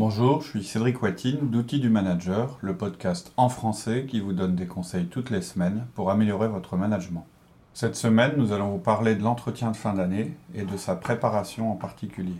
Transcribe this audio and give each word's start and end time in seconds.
Bonjour, 0.00 0.40
je 0.40 0.48
suis 0.48 0.64
Cédric 0.64 1.02
Watine 1.02 1.50
d'Outils 1.50 1.78
du 1.78 1.90
Manager, 1.90 2.56
le 2.62 2.74
podcast 2.74 3.34
en 3.36 3.50
français 3.50 4.06
qui 4.08 4.18
vous 4.18 4.32
donne 4.32 4.56
des 4.56 4.66
conseils 4.66 5.08
toutes 5.08 5.28
les 5.28 5.42
semaines 5.42 5.84
pour 5.94 6.10
améliorer 6.10 6.48
votre 6.48 6.78
management. 6.78 7.26
Cette 7.74 7.96
semaine, 7.96 8.32
nous 8.38 8.52
allons 8.52 8.70
vous 8.70 8.78
parler 8.78 9.14
de 9.14 9.22
l'entretien 9.22 9.70
de 9.70 9.76
fin 9.76 9.92
d'année 9.92 10.32
et 10.54 10.62
de 10.62 10.78
sa 10.78 10.96
préparation 10.96 11.70
en 11.70 11.76
particulier. 11.76 12.32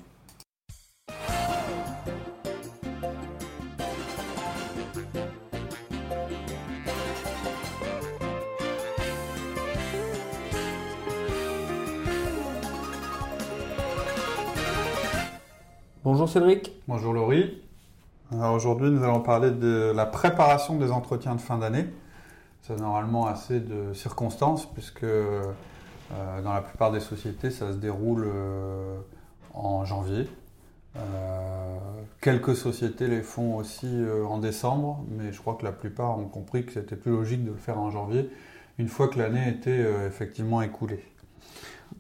Bonjour 16.87 17.13
Laurie. 17.13 17.61
Aujourd'hui, 18.31 18.89
nous 18.89 19.03
allons 19.03 19.19
parler 19.19 19.51
de 19.51 19.93
la 19.93 20.07
préparation 20.07 20.77
des 20.77 20.93
entretiens 20.93 21.35
de 21.35 21.41
fin 21.41 21.59
d'année. 21.59 21.87
C'est 22.63 22.79
normalement 22.79 23.27
assez 23.27 23.59
de 23.59 23.93
circonstances 23.95 24.65
puisque 24.73 25.03
euh, 25.03 25.43
dans 26.45 26.53
la 26.53 26.61
plupart 26.61 26.93
des 26.93 27.01
sociétés, 27.01 27.51
ça 27.51 27.73
se 27.73 27.79
déroule 27.79 28.31
euh, 28.33 28.97
en 29.55 29.85
janvier. 29.85 30.29
Euh, 30.95 31.79
quelques 32.21 32.55
sociétés 32.55 33.09
les 33.09 33.23
font 33.23 33.57
aussi 33.57 33.93
en 34.25 34.39
décembre, 34.39 35.05
mais 35.09 35.33
je 35.33 35.41
crois 35.41 35.57
que 35.57 35.65
la 35.65 35.73
plupart 35.73 36.17
ont 36.17 36.29
compris 36.29 36.65
que 36.65 36.73
c'était 36.73 36.97
plus 36.97 37.11
logique 37.11 37.45
de 37.45 37.51
le 37.51 37.57
faire 37.57 37.81
en 37.81 37.91
janvier, 37.91 38.31
une 38.79 38.89
fois 38.89 39.09
que 39.09 39.19
l'année 39.19 39.49
était 39.49 39.85
effectivement 40.07 40.63
écoulée. 40.63 41.03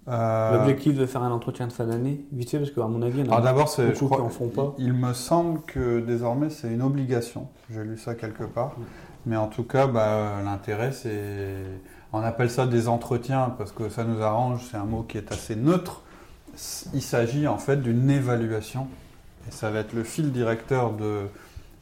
Euh, 0.08 0.56
L'objectif 0.56 0.96
de 0.96 1.06
faire 1.06 1.22
un 1.22 1.30
entretien 1.30 1.66
de 1.66 1.72
fin 1.72 1.86
d'année, 1.86 2.24
vite 2.32 2.50
fait, 2.50 2.58
parce 2.58 2.70
qu'à 2.70 2.86
mon 2.86 3.02
avis, 3.02 3.20
il 3.20 3.26
y 3.26 3.30
en 3.30 3.36
a 3.36 3.40
d'abord, 3.40 3.66
beaucoup 3.66 3.94
je 3.94 4.04
crois, 4.04 4.16
qui 4.18 4.22
en 4.22 4.28
font 4.28 4.48
pas. 4.48 4.74
Il 4.78 4.92
me 4.92 5.12
semble 5.12 5.60
que 5.62 6.00
désormais, 6.00 6.50
c'est 6.50 6.72
une 6.72 6.82
obligation. 6.82 7.48
J'ai 7.70 7.84
lu 7.84 7.96
ça 7.96 8.14
quelque 8.14 8.44
part. 8.44 8.72
Mais 9.26 9.36
en 9.36 9.48
tout 9.48 9.64
cas, 9.64 9.86
bah, 9.86 10.40
l'intérêt, 10.44 10.92
c'est. 10.92 11.56
On 12.12 12.20
appelle 12.20 12.50
ça 12.50 12.66
des 12.66 12.88
entretiens 12.88 13.54
parce 13.56 13.70
que 13.70 13.88
ça 13.88 14.04
nous 14.04 14.20
arrange. 14.20 14.66
C'est 14.70 14.76
un 14.76 14.84
mot 14.84 15.02
qui 15.02 15.18
est 15.18 15.30
assez 15.30 15.54
neutre. 15.54 16.02
Il 16.92 17.02
s'agit 17.02 17.46
en 17.46 17.58
fait 17.58 17.76
d'une 17.76 18.10
évaluation. 18.10 18.88
Et 19.48 19.52
ça 19.52 19.70
va 19.70 19.80
être 19.80 19.92
le 19.92 20.02
fil 20.02 20.32
directeur 20.32 20.92
de, 20.92 21.28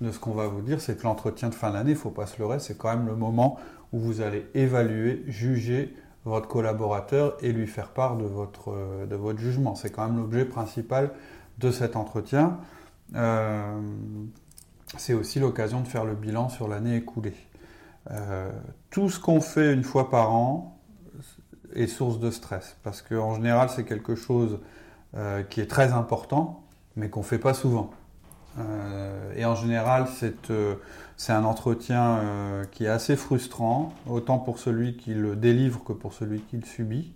de 0.01 0.13
ce 0.13 0.19
qu'on 0.19 0.33
va 0.33 0.47
vous 0.47 0.61
dire 0.61 0.81
c'est 0.81 0.99
que 0.99 1.03
l'entretien 1.05 1.49
de 1.49 1.55
fin 1.55 1.71
d'année, 1.71 1.91
il 1.91 1.95
ne 1.95 1.99
faut 1.99 2.11
pas 2.11 2.27
se 2.27 2.39
leurrer, 2.39 2.61
c'est 2.61 2.77
quand 2.77 2.91
même 2.91 3.07
le 3.07 3.17
moment 3.17 3.59
où 3.93 3.99
vous 3.99 4.21
allez 4.21 4.47
évaluer, 4.55 5.25
juger 5.27 5.95
votre 6.25 6.49
collaborateur 6.49 7.37
et 7.41 7.53
lui 7.53 7.67
faire 7.67 7.89
part 7.89 8.17
de 8.17 8.25
votre, 8.25 8.75
de 9.09 9.17
votre 9.17 9.39
jugement. 9.39 9.75
C'est 9.75 9.91
quand 9.91 10.07
même 10.07 10.19
l'objet 10.19 10.45
principal 10.45 11.13
de 11.59 11.71
cet 11.71 11.97
entretien. 11.97 12.59
Euh, 13.15 13.81
c'est 14.97 15.15
aussi 15.15 15.39
l'occasion 15.41 15.81
de 15.81 15.89
faire 15.89 16.05
le 16.05 16.15
bilan 16.15 16.49
sur 16.49 16.69
l'année 16.69 16.97
écoulée. 16.97 17.37
Euh, 18.11 18.51
tout 18.91 19.11
ce 19.11 19.21
qu'on 19.21 19.41
fait 19.41 19.73
une 19.75 19.85
fois 19.85 20.11
par 20.11 20.33
an 20.33 20.79
est 21.75 21.87
source 21.87 22.19
de 22.19 22.31
stress, 22.31 22.77
parce 22.83 23.03
qu'en 23.03 23.35
général 23.35 23.69
c'est 23.69 23.85
quelque 23.85 24.15
chose 24.15 24.61
euh, 25.15 25.43
qui 25.43 25.61
est 25.61 25.67
très 25.67 25.93
important, 25.93 26.65
mais 26.97 27.11
qu'on 27.11 27.21
ne 27.21 27.25
fait 27.25 27.39
pas 27.39 27.55
souvent. 27.55 27.91
Euh, 28.59 29.33
et 29.37 29.45
en 29.45 29.55
général, 29.55 30.07
euh, 30.51 30.75
c'est 31.17 31.33
un 31.33 31.45
entretien 31.45 32.03
euh, 32.03 32.65
qui 32.71 32.85
est 32.85 32.89
assez 32.89 33.17
frustrant, 33.17 33.93
autant 34.09 34.39
pour 34.39 34.59
celui 34.59 34.97
qui 34.97 35.15
le 35.15 35.37
délivre 35.37 35.83
que 35.85 35.93
pour 35.93 36.13
celui 36.13 36.41
qui 36.41 36.57
le 36.57 36.67
subit. 36.67 37.13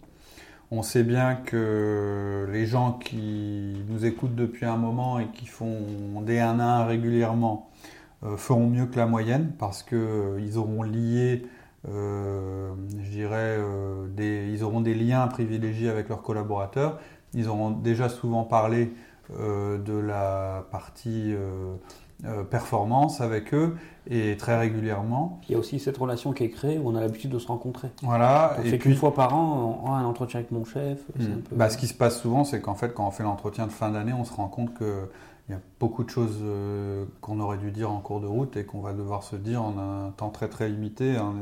On 0.71 0.83
sait 0.83 1.03
bien 1.03 1.35
que 1.35 2.49
les 2.51 2.65
gens 2.65 2.93
qui 2.93 3.77
nous 3.89 4.07
écoutent 4.07 4.35
depuis 4.35 4.65
un 4.65 4.79
moment 4.79 5.19
et 5.19 5.27
qui 5.27 5.47
font 5.47 6.23
des 6.23 6.39
1 6.39 6.61
à 6.61 6.65
1 6.65 6.85
régulièrement 6.87 7.69
feront 8.39 8.69
mieux 8.69 8.87
que 8.87 8.97
la 8.97 9.05
moyenne 9.05 9.53
parce 9.59 9.83
qu'ils 9.83 10.57
auront 10.57 10.83
lié, 10.83 11.45
je 11.85 13.11
dirais, 13.11 13.59
ils 14.19 14.65
auront 14.65 14.81
des 14.81 14.95
liens 14.95 15.27
privilégiés 15.27 15.91
avec 15.91 16.09
leurs 16.09 16.23
collaborateurs. 16.23 16.99
Ils 17.35 17.49
auront 17.49 17.71
déjà 17.71 18.09
souvent 18.09 18.45
parlé 18.45 18.85
euh, 18.85 18.89
de 19.39 19.99
la 19.99 20.65
partie 20.71 21.35
euh, 21.35 21.75
euh, 22.25 22.45
performance 22.45 23.21
avec 23.21 23.53
eux 23.53 23.77
et 24.09 24.37
très 24.37 24.59
régulièrement. 24.59 25.41
Il 25.49 25.53
y 25.53 25.55
a 25.55 25.59
aussi 25.59 25.79
cette 25.79 25.97
relation 25.97 26.33
qui 26.33 26.45
est 26.45 26.51
créée 26.51 26.79
où 26.79 26.89
on 26.89 26.95
a 26.95 27.01
l'habitude 27.01 27.31
de 27.31 27.39
se 27.39 27.49
rencontrer. 27.49 27.89
Voilà. 28.03 28.57
On 28.59 28.63
et 28.63 28.71
fait 28.71 28.79
qu'une 28.79 28.95
fois 28.95 29.15
par 29.15 29.35
an, 29.35 29.83
on 29.85 29.93
a 29.93 29.97
un 29.97 30.05
entretien 30.05 30.41
avec 30.41 30.53
mon 30.53 30.65
chef. 30.65 30.99
Hmm. 31.19 31.41
bah, 31.53 31.69
ce 31.71 31.77
qui 31.77 31.87
se 31.87 31.95
passe 31.95 32.21
souvent, 32.21 32.45
c'est 32.45 32.61
qu'en 32.61 32.75
fait, 32.75 32.95
quand 32.95 33.07
on 33.07 33.11
fait 33.11 33.25
l'entretien 33.25 33.67
de 33.67 33.73
fin 33.73 33.91
d'année, 33.91 34.13
on 34.13 34.25
se 34.25 34.33
rend 34.33 34.49
compte 34.49 34.77
qu'il 34.77 34.87
y 35.51 35.53
a 35.53 35.61
beaucoup 35.81 36.05
de 36.05 36.11
choses 36.11 36.39
qu'on 37.21 37.41
aurait 37.41 37.59
dû 37.59 37.71
dire 37.71 37.91
en 37.91 37.99
cours 37.99 38.21
de 38.21 38.27
route 38.27 38.57
et 38.57 38.65
qu'on 38.65 38.81
va 38.81 38.93
devoir 38.93 39.23
se 39.23 39.37
dire 39.37 39.63
en 39.63 39.77
un 39.79 40.11
temps 40.11 40.31
très 40.31 40.49
très 40.49 40.69
limité. 40.69 41.19
En 41.19 41.35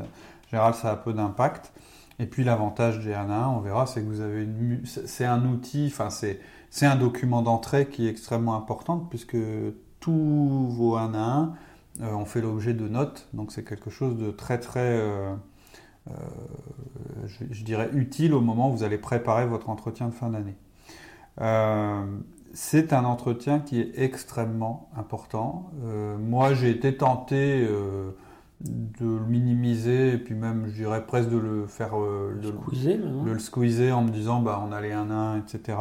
général, 0.51 0.75
ça 0.75 0.91
a 0.91 0.97
peu 0.97 1.13
d'impact. 1.13 1.73
Et 2.21 2.27
puis 2.27 2.45
l'avantage 2.45 3.01
des 3.01 3.15
1 3.15 3.49
on 3.49 3.61
verra, 3.61 3.87
c'est 3.87 4.03
que 4.03 4.07
vous 4.07 4.21
avez 4.21 4.45
une... 4.45 4.83
c'est 4.85 5.25
un 5.25 5.47
outil, 5.47 5.87
enfin 5.91 6.11
c'est 6.11 6.39
c'est 6.71 6.87
un 6.87 6.97
document 6.97 7.43
d'entrée 7.43 7.89
qui 7.89 8.07
est 8.07 8.11
extrêmement 8.11 8.55
important 8.55 8.99
puisque 8.99 9.37
tous 9.99 10.69
vos 10.71 10.97
1 10.97 11.15
à 11.15 11.19
1 11.19 11.55
euh, 12.03 12.13
ont 12.15 12.25
fait 12.25 12.41
l'objet 12.41 12.73
de 12.73 12.89
notes, 12.89 13.29
donc 13.35 13.53
c'est 13.53 13.65
quelque 13.65 13.91
chose 13.91 14.17
de 14.17 14.31
très 14.31 14.59
très, 14.59 14.81
euh, 14.81 15.35
euh, 16.09 16.13
je, 17.27 17.65
dirais, 17.65 17.91
utile 17.93 18.33
au 18.33 18.41
moment 18.41 18.71
où 18.71 18.77
vous 18.77 18.83
allez 18.85 18.97
préparer 18.97 19.47
votre 19.47 19.69
entretien 19.69 20.07
de 20.09 20.15
fin 20.15 20.31
d'année. 20.31 20.57
c'est 22.55 22.93
un 22.93 23.05
entretien 23.05 23.61
qui 23.61 23.81
est 23.81 23.93
extrêmement 23.97 24.89
important. 24.97 25.71
moi, 26.19 26.55
j'ai 26.55 26.71
été 26.71 26.97
tenté 26.97 27.69
de 28.61 29.05
le 29.05 29.27
minimiser 29.27 30.15
et 30.15 30.19
puis 30.19 30.35
même, 30.35 30.67
je 30.69 30.73
dirais, 30.73 31.05
presque 31.07 31.31
de 31.31 31.39
le 31.39 31.67
faire, 31.67 31.97
le, 31.99 32.41
squeezer, 32.43 32.99
le, 33.25 33.39
squeezer 33.39 33.99
en 33.99 34.03
me 34.03 34.11
disant, 34.11 34.41
bah, 34.41 34.63
on 34.67 34.73
a 34.73 34.81
les 34.81 34.93
1 34.93 35.11
à 35.11 35.15
1, 35.15 35.39
etc. 35.39 35.77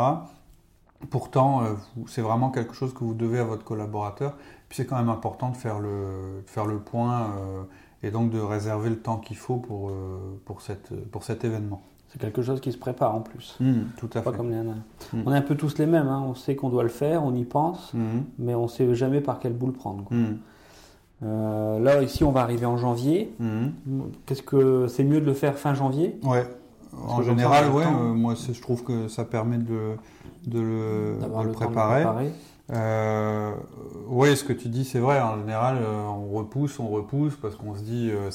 Pourtant, 1.10 1.64
euh, 1.64 1.74
c'est 2.08 2.22
vraiment 2.22 2.50
quelque 2.50 2.74
chose 2.74 2.94
que 2.94 3.04
vous 3.04 3.14
devez 3.14 3.40
à 3.40 3.46
votre 3.46 3.64
collaborateur. 3.64 4.36
Puis 4.68 4.78
c'est 4.78 4.86
quand 4.86 4.98
même 4.98 5.10
important 5.10 5.50
de 5.50 5.58
faire 5.58 5.80
le, 5.80 6.44
faire 6.46 6.66
le 6.66 6.78
point 6.78 7.22
euh, 7.22 7.64
et 8.04 8.12
donc 8.12 8.32
de 8.32 8.40
réserver 8.40 8.90
le 8.90 9.00
temps 9.00 9.18
qu'il 9.18 9.38
faut 9.38 9.58
pour, 9.58 9.90
euh, 9.90 10.40
pour, 10.46 10.62
cette, 10.62 10.94
pour 11.10 11.24
cet 11.24 11.46
événement. 11.46 11.82
C'est 12.10 12.20
quelque 12.20 12.42
chose 12.42 12.60
qui 12.60 12.72
se 12.72 12.78
prépare 12.78 13.16
en 13.16 13.22
plus. 13.22 13.56
Mmh, 13.60 13.74
tout 13.98 14.10
à 14.16 14.22
Pas 14.22 14.32
fait. 14.32 14.38
Comme 14.38 14.50
les... 14.50 14.62
Mmh. 14.62 15.24
On 15.26 15.32
est 15.32 15.38
un 15.38 15.42
peu 15.42 15.56
tous 15.56 15.78
les 15.78 15.86
mêmes. 15.86 16.08
Hein. 16.08 16.24
On 16.28 16.36
sait 16.36 16.56
qu'on 16.56 16.70
doit 16.70 16.84
le 16.84 16.90
faire, 16.90 17.24
on 17.24 17.34
y 17.34 17.46
pense, 17.46 17.94
mmh. 17.94 18.00
mais 18.40 18.56
on 18.56 18.64
ne 18.64 18.68
sait 18.68 18.94
jamais 18.94 19.22
par 19.22 19.40
quel 19.40 19.54
bout 19.54 19.68
le 19.68 19.74
prendre. 19.74 20.06
là, 21.22 22.04
ici, 22.04 22.24
on 22.24 22.32
va 22.32 22.42
arriver 22.42 22.66
en 22.66 22.78
janvier. 22.78 23.34
Qu'est-ce 24.26 24.42
que 24.44 24.88
c'est 24.88 25.04
mieux 25.04 25.22
de 25.22 25.26
le 25.26 25.34
faire 25.34 25.58
fin 25.58 25.74
janvier? 25.74 26.20
Ouais. 26.24 26.46
En 27.08 27.22
général, 27.22 27.70
ouais. 27.72 27.86
moi, 27.88 28.34
je 28.36 28.62
trouve 28.62 28.84
que 28.84 29.08
ça 29.08 29.26
permet 29.26 29.58
de 29.58 29.96
de 30.48 30.60
le, 30.60 31.52
préparer. 31.52 32.06
Euh, 32.72 33.54
oui, 34.08 34.36
ce 34.38 34.44
que 34.44 34.54
tu 34.54 34.70
dis, 34.70 34.86
c'est 34.86 35.00
vrai. 35.00 35.20
En 35.22 35.38
général, 35.38 35.78
euh, 35.82 36.04
on 36.04 36.30
repousse, 36.30 36.80
on 36.80 36.88
repousse 36.88 37.36
parce 37.36 37.56
qu'on 37.56 37.76
se 37.76 37.82
dit, 37.82 38.12
euh, 38.12 38.30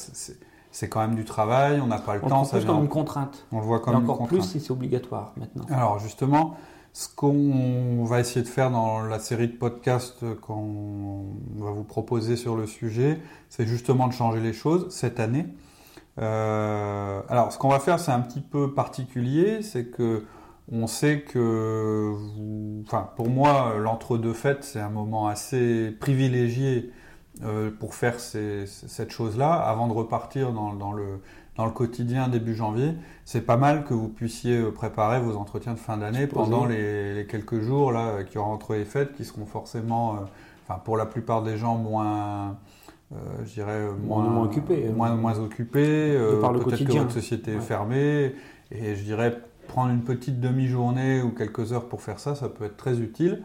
c'est 0.71 0.89
quand 0.89 1.01
même 1.01 1.15
du 1.15 1.25
travail, 1.25 1.81
on 1.81 1.87
n'a 1.87 1.99
pas 1.99 2.17
le 2.17 2.25
on 2.25 2.29
temps. 2.29 2.41
Le 2.43 2.47
ça 2.47 2.57
plus 2.57 2.67
comme 2.67 2.81
une 2.81 2.89
contrainte. 2.89 3.47
On 3.53 3.61
le 3.61 3.65
voit 3.65 3.81
comme 3.81 3.95
Et 3.95 3.97
encore 3.97 4.27
plus 4.27 4.43
si 4.43 4.61
c'est 4.61 4.73
obligatoire 4.73 5.33
maintenant. 5.37 5.65
Alors 5.71 6.01
justement, 6.01 6.57
ce 6.93 7.09
qu'on 7.15 8.05
va 8.05 8.19
essayer 8.19 8.43
de 8.43 8.49
faire 8.49 8.73
dans 8.73 9.03
la 9.03 9.21
série 9.21 9.47
de 9.47 9.57
podcasts 9.57 10.25
qu'on 10.41 11.27
va 11.57 11.71
vous 11.71 11.85
proposer 11.85 12.35
sur 12.35 12.57
le 12.57 12.67
sujet, 12.67 13.21
c'est 13.51 13.67
justement 13.67 14.09
de 14.09 14.13
changer 14.13 14.41
les 14.41 14.53
choses 14.53 14.89
cette 14.91 15.21
année. 15.21 15.47
Alors, 16.17 17.53
ce 17.53 17.59
qu'on 17.59 17.69
va 17.69 17.81
faire, 17.81 17.99
c'est 17.99 18.13
un 18.13 18.21
petit 18.21 18.41
peu 18.41 18.73
particulier, 18.73 19.63
c'est 19.63 19.87
que 19.87 20.25
on 20.73 20.87
sait 20.87 21.21
que, 21.21 22.15
enfin, 22.87 23.11
pour 23.17 23.29
moi, 23.29 23.75
l'entre-deux 23.79 24.33
fêtes, 24.33 24.65
c'est 24.65 24.81
un 24.81 24.89
moment 24.89 25.29
assez 25.29 25.91
privilégié 26.01 26.91
euh, 27.43 27.71
pour 27.71 27.95
faire 27.95 28.19
cette 28.19 29.11
chose-là. 29.11 29.53
Avant 29.53 29.89
de 29.89 29.93
repartir 29.93 30.53
dans, 30.53 30.93
le, 30.93 31.21
dans 31.57 31.67
le 31.67 31.73
quotidien 31.73 32.29
début 32.29 32.55
janvier, 32.55 32.95
c'est 33.25 33.43
pas 33.43 33.57
mal 33.57 33.85
que 33.85 33.93
vous 33.93 34.09
puissiez 34.09 34.57
euh, 34.57 34.71
préparer 34.71 35.21
vos 35.21 35.37
entretiens 35.37 35.75
de 35.75 35.79
fin 35.79 35.97
d'année 35.99 36.27
pendant 36.27 36.65
les, 36.65 37.27
quelques 37.29 37.61
jours 37.61 37.93
là 37.93 38.23
qui 38.23 38.39
auront 38.39 38.53
entre 38.53 38.75
les 38.75 38.85
fêtes, 38.85 39.15
qui 39.15 39.25
seront 39.25 39.47
forcément, 39.47 40.15
euh, 40.15 40.19
enfin, 40.67 40.81
pour 40.83 40.97
la 40.97 41.07
plupart 41.07 41.43
des 41.43 41.59
gens, 41.59 41.77
moins. 41.77 42.57
Je 43.13 43.53
dirais 43.53 43.89
moins, 44.03 44.23
moins 44.25 44.45
occupés, 44.45 44.89
moins, 44.89 45.15
moins 45.15 45.39
occupés 45.39 46.17
peut-être 46.19 46.85
que 46.85 46.93
votre 46.93 47.13
société 47.13 47.53
est 47.53 47.61
fermée, 47.61 48.35
et 48.71 48.97
je 48.97 49.03
dirais 49.03 49.39
prendre 49.69 49.91
une 49.91 50.03
petite 50.03 50.41
demi-journée 50.41 51.23
ou 51.23 51.31
quelques 51.31 51.73
heures 51.73 51.89
pour 51.89 52.03
faire 52.03 52.19
ça, 52.19 52.35
ça 52.35 52.49
peut 52.49 52.65
être 52.65 52.77
très 52.77 53.01
utile. 53.01 53.43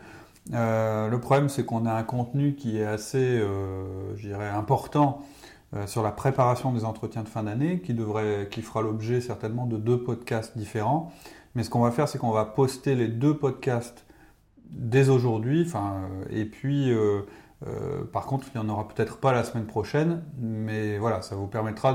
Euh, 0.53 1.09
le 1.09 1.19
problème, 1.19 1.49
c'est 1.49 1.65
qu'on 1.65 1.85
a 1.85 1.93
un 1.93 2.03
contenu 2.03 2.55
qui 2.55 2.77
est 2.77 2.85
assez, 2.85 3.17
euh, 3.17 4.15
je 4.15 4.27
dirais, 4.27 4.49
important 4.49 5.21
euh, 5.75 5.85
sur 5.85 6.01
la 6.01 6.11
préparation 6.11 6.71
des 6.73 6.85
entretiens 6.85 7.23
de 7.23 7.29
fin 7.29 7.43
d'année, 7.43 7.81
qui 7.81 7.93
devrait, 7.93 8.47
qui 8.49 8.61
fera 8.61 8.81
l'objet 8.81 9.21
certainement 9.21 9.65
de 9.65 9.77
deux 9.77 10.01
podcasts 10.01 10.57
différents. 10.57 11.11
Mais 11.55 11.63
ce 11.63 11.69
qu'on 11.69 11.81
va 11.81 11.91
faire, 11.91 12.07
c'est 12.07 12.17
qu'on 12.17 12.31
va 12.31 12.45
poster 12.45 12.95
les 12.95 13.07
deux 13.07 13.35
podcasts 13.35 14.05
dès 14.69 15.09
aujourd'hui. 15.09 15.71
Et 16.29 16.45
puis, 16.45 16.93
par 18.13 18.25
contre, 18.25 18.47
il 18.53 18.59
n'y 18.59 18.65
en 18.65 18.69
aura 18.69 18.87
peut-être 18.87 19.17
pas 19.17 19.33
la 19.33 19.43
semaine 19.43 19.65
prochaine, 19.65 20.23
mais 20.39 20.97
voilà, 20.97 21.21
ça 21.21 21.35
vous 21.35 21.47
permettra 21.47 21.93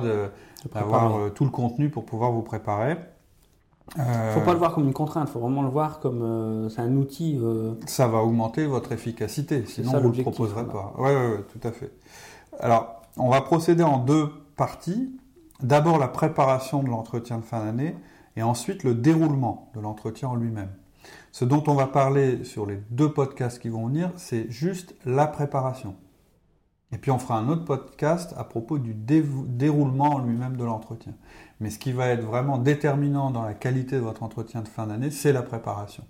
d'avoir 0.72 1.32
tout 1.32 1.44
le 1.44 1.50
contenu 1.50 1.90
pour 1.90 2.04
pouvoir 2.04 2.32
vous 2.32 2.42
préparer. 2.42 2.96
Il 3.96 4.02
ne 4.02 4.30
faut 4.32 4.40
pas 4.40 4.52
le 4.52 4.58
voir 4.58 4.74
comme 4.74 4.84
une 4.84 4.94
contrainte, 4.94 5.28
il 5.28 5.32
faut 5.32 5.40
vraiment 5.40 5.62
le 5.62 5.68
voir 5.68 6.00
comme 6.00 6.68
c'est 6.70 6.80
un 6.80 6.96
outil. 6.96 7.40
Ça 7.86 8.08
va 8.08 8.18
augmenter 8.18 8.66
votre 8.66 8.92
efficacité, 8.92 9.64
sinon 9.66 10.00
vous 10.00 10.10
ne 10.10 10.16
le 10.16 10.22
proposerez 10.22 10.66
pas. 10.66 10.94
Oui, 10.98 11.10
ouais, 11.10 11.44
tout 11.52 11.66
à 11.66 11.72
fait. 11.72 11.92
Alors, 12.60 13.02
on 13.16 13.28
va 13.30 13.40
procéder 13.40 13.82
en 13.82 13.98
deux 13.98 14.30
parties. 14.56 15.14
D'abord 15.62 15.98
la 15.98 16.08
préparation 16.08 16.82
de 16.82 16.88
l'entretien 16.88 17.38
de 17.38 17.44
fin 17.44 17.64
d'année 17.64 17.96
et 18.36 18.42
ensuite 18.42 18.82
le 18.82 18.94
déroulement 18.94 19.70
de 19.74 19.80
l'entretien 19.80 20.28
en 20.28 20.34
lui-même. 20.34 20.70
Ce 21.32 21.44
dont 21.44 21.62
on 21.66 21.74
va 21.74 21.86
parler 21.86 22.44
sur 22.44 22.66
les 22.66 22.78
deux 22.90 23.12
podcasts 23.12 23.58
qui 23.60 23.68
vont 23.68 23.86
venir, 23.86 24.10
c'est 24.16 24.50
juste 24.50 24.94
la 25.04 25.26
préparation. 25.26 25.96
Et 26.92 26.98
puis 26.98 27.10
on 27.10 27.18
fera 27.18 27.38
un 27.38 27.48
autre 27.48 27.64
podcast 27.64 28.34
à 28.36 28.44
propos 28.44 28.78
du 28.78 28.94
déroulement 28.94 30.14
en 30.14 30.18
lui-même 30.20 30.56
de 30.56 30.64
l'entretien. 30.64 31.12
Mais 31.58 31.70
ce 31.70 31.78
qui 31.80 31.92
va 31.92 32.08
être 32.08 32.22
vraiment 32.22 32.56
déterminant 32.56 33.32
dans 33.32 33.42
la 33.42 33.54
qualité 33.54 33.96
de 33.96 34.00
votre 34.00 34.22
entretien 34.22 34.62
de 34.62 34.68
fin 34.68 34.86
d'année, 34.86 35.10
c'est 35.10 35.32
la 35.32 35.42
préparation. 35.42 36.04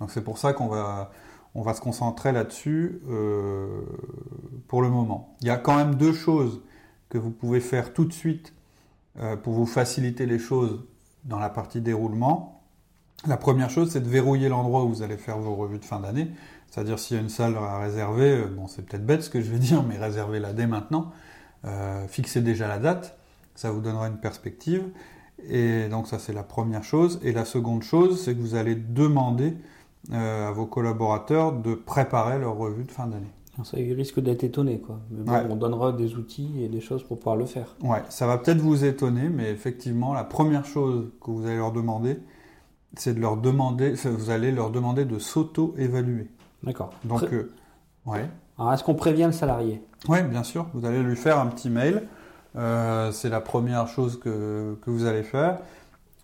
Donc 0.00 0.10
c'est 0.10 0.24
pour 0.24 0.38
ça 0.38 0.54
qu'on 0.54 0.68
va, 0.68 1.10
se 1.54 1.80
concentrer 1.82 2.32
là-dessus 2.32 3.02
euh, 3.10 3.82
pour 4.66 4.80
le 4.80 4.88
moment. 4.88 5.36
Il 5.42 5.48
y 5.48 5.50
a 5.50 5.58
quand 5.58 5.76
même 5.76 5.96
deux 5.96 6.14
choses 6.14 6.62
que 7.10 7.18
vous 7.18 7.30
pouvez 7.30 7.60
faire 7.60 7.92
tout 7.92 8.06
de 8.06 8.12
suite 8.12 8.54
euh, 9.18 9.36
pour 9.36 9.52
vous 9.52 9.66
faciliter 9.66 10.24
les 10.24 10.38
choses 10.38 10.82
dans 11.24 11.38
la 11.38 11.50
partie 11.50 11.82
déroulement. 11.82 12.49
La 13.26 13.36
première 13.36 13.70
chose, 13.70 13.90
c'est 13.90 14.00
de 14.00 14.08
verrouiller 14.08 14.48
l'endroit 14.48 14.84
où 14.84 14.88
vous 14.88 15.02
allez 15.02 15.16
faire 15.16 15.38
vos 15.38 15.54
revues 15.54 15.78
de 15.78 15.84
fin 15.84 16.00
d'année. 16.00 16.28
C'est-à-dire 16.70 16.98
s'il 16.98 17.16
y 17.16 17.20
a 17.20 17.22
une 17.22 17.28
salle 17.28 17.56
à 17.56 17.78
réserver, 17.78 18.30
euh, 18.30 18.46
bon 18.46 18.66
c'est 18.66 18.82
peut-être 18.82 19.04
bête 19.04 19.22
ce 19.22 19.30
que 19.30 19.40
je 19.40 19.50
vais 19.50 19.58
dire, 19.58 19.82
mais 19.82 19.98
réservez-la 19.98 20.52
dès 20.52 20.66
maintenant. 20.66 21.12
fixez 22.08 22.40
déjà 22.40 22.68
la 22.68 22.78
date, 22.78 23.18
ça 23.54 23.70
vous 23.70 23.80
donnera 23.80 24.08
une 24.08 24.18
perspective. 24.18 24.84
Et 25.48 25.88
donc 25.88 26.06
ça 26.06 26.18
c'est 26.18 26.32
la 26.32 26.42
première 26.42 26.84
chose. 26.84 27.20
Et 27.22 27.32
la 27.32 27.44
seconde 27.44 27.82
chose, 27.82 28.22
c'est 28.22 28.34
que 28.34 28.40
vous 28.40 28.54
allez 28.54 28.74
demander 28.74 29.56
euh, 30.12 30.48
à 30.48 30.50
vos 30.50 30.64
collaborateurs 30.64 31.52
de 31.52 31.74
préparer 31.74 32.38
leur 32.38 32.56
revue 32.56 32.84
de 32.84 32.90
fin 32.90 33.06
d'année. 33.06 33.30
Ça 33.64 33.76
risque 33.76 34.18
d'être 34.18 34.42
étonné, 34.42 34.78
quoi. 34.78 34.98
Mais 35.10 35.22
bon, 35.22 35.52
on 35.52 35.56
donnera 35.56 35.92
des 35.92 36.14
outils 36.14 36.50
et 36.62 36.68
des 36.68 36.80
choses 36.80 37.02
pour 37.04 37.18
pouvoir 37.18 37.36
le 37.36 37.44
faire. 37.44 37.76
Ouais, 37.82 38.02
ça 38.08 38.26
va 38.26 38.38
peut-être 38.38 38.60
vous 38.60 38.86
étonner, 38.86 39.28
mais 39.28 39.50
effectivement, 39.50 40.14
la 40.14 40.24
première 40.24 40.64
chose 40.64 41.10
que 41.22 41.30
vous 41.30 41.44
allez 41.44 41.58
leur 41.58 41.70
demander, 41.70 42.16
c'est 42.96 43.14
de 43.14 43.20
leur 43.20 43.36
demander, 43.36 43.94
vous 44.04 44.30
allez 44.30 44.52
leur 44.52 44.70
demander 44.70 45.04
de 45.04 45.18
s'auto-évaluer. 45.18 46.28
D'accord. 46.62 46.90
Donc, 47.04 47.22
euh, 47.24 47.52
ouais. 48.06 48.28
Alors, 48.58 48.72
est-ce 48.72 48.84
qu'on 48.84 48.94
prévient 48.94 49.24
le 49.24 49.32
salarié? 49.32 49.82
Oui, 50.08 50.22
bien 50.22 50.42
sûr. 50.42 50.66
Vous 50.74 50.84
allez 50.84 51.02
lui 51.02 51.16
faire 51.16 51.38
un 51.38 51.46
petit 51.46 51.70
mail. 51.70 52.06
Euh, 52.56 53.12
c'est 53.12 53.28
la 53.28 53.40
première 53.40 53.86
chose 53.86 54.18
que, 54.18 54.76
que 54.82 54.90
vous 54.90 55.06
allez 55.06 55.22
faire. 55.22 55.58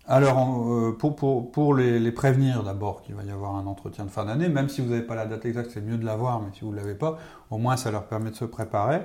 Alors, 0.07 0.71
euh, 0.71 0.95
pour, 0.97 1.15
pour, 1.15 1.51
pour 1.51 1.73
les, 1.73 1.99
les, 1.99 2.11
prévenir 2.11 2.63
d'abord 2.63 3.01
qu'il 3.01 3.15
va 3.15 3.23
y 3.23 3.31
avoir 3.31 3.55
un 3.55 3.65
entretien 3.65 4.05
de 4.05 4.09
fin 4.09 4.25
d'année, 4.25 4.47
même 4.47 4.69
si 4.69 4.81
vous 4.81 4.89
n'avez 4.89 5.01
pas 5.01 5.15
la 5.15 5.25
date 5.25 5.45
exacte, 5.45 5.71
c'est 5.73 5.81
mieux 5.81 5.97
de 5.97 6.05
l'avoir, 6.05 6.39
mais 6.39 6.47
si 6.53 6.61
vous 6.61 6.71
ne 6.71 6.77
l'avez 6.77 6.95
pas, 6.95 7.17
au 7.49 7.57
moins 7.57 7.75
ça 7.75 7.91
leur 7.91 8.05
permet 8.05 8.31
de 8.31 8.35
se 8.35 8.45
préparer. 8.45 9.01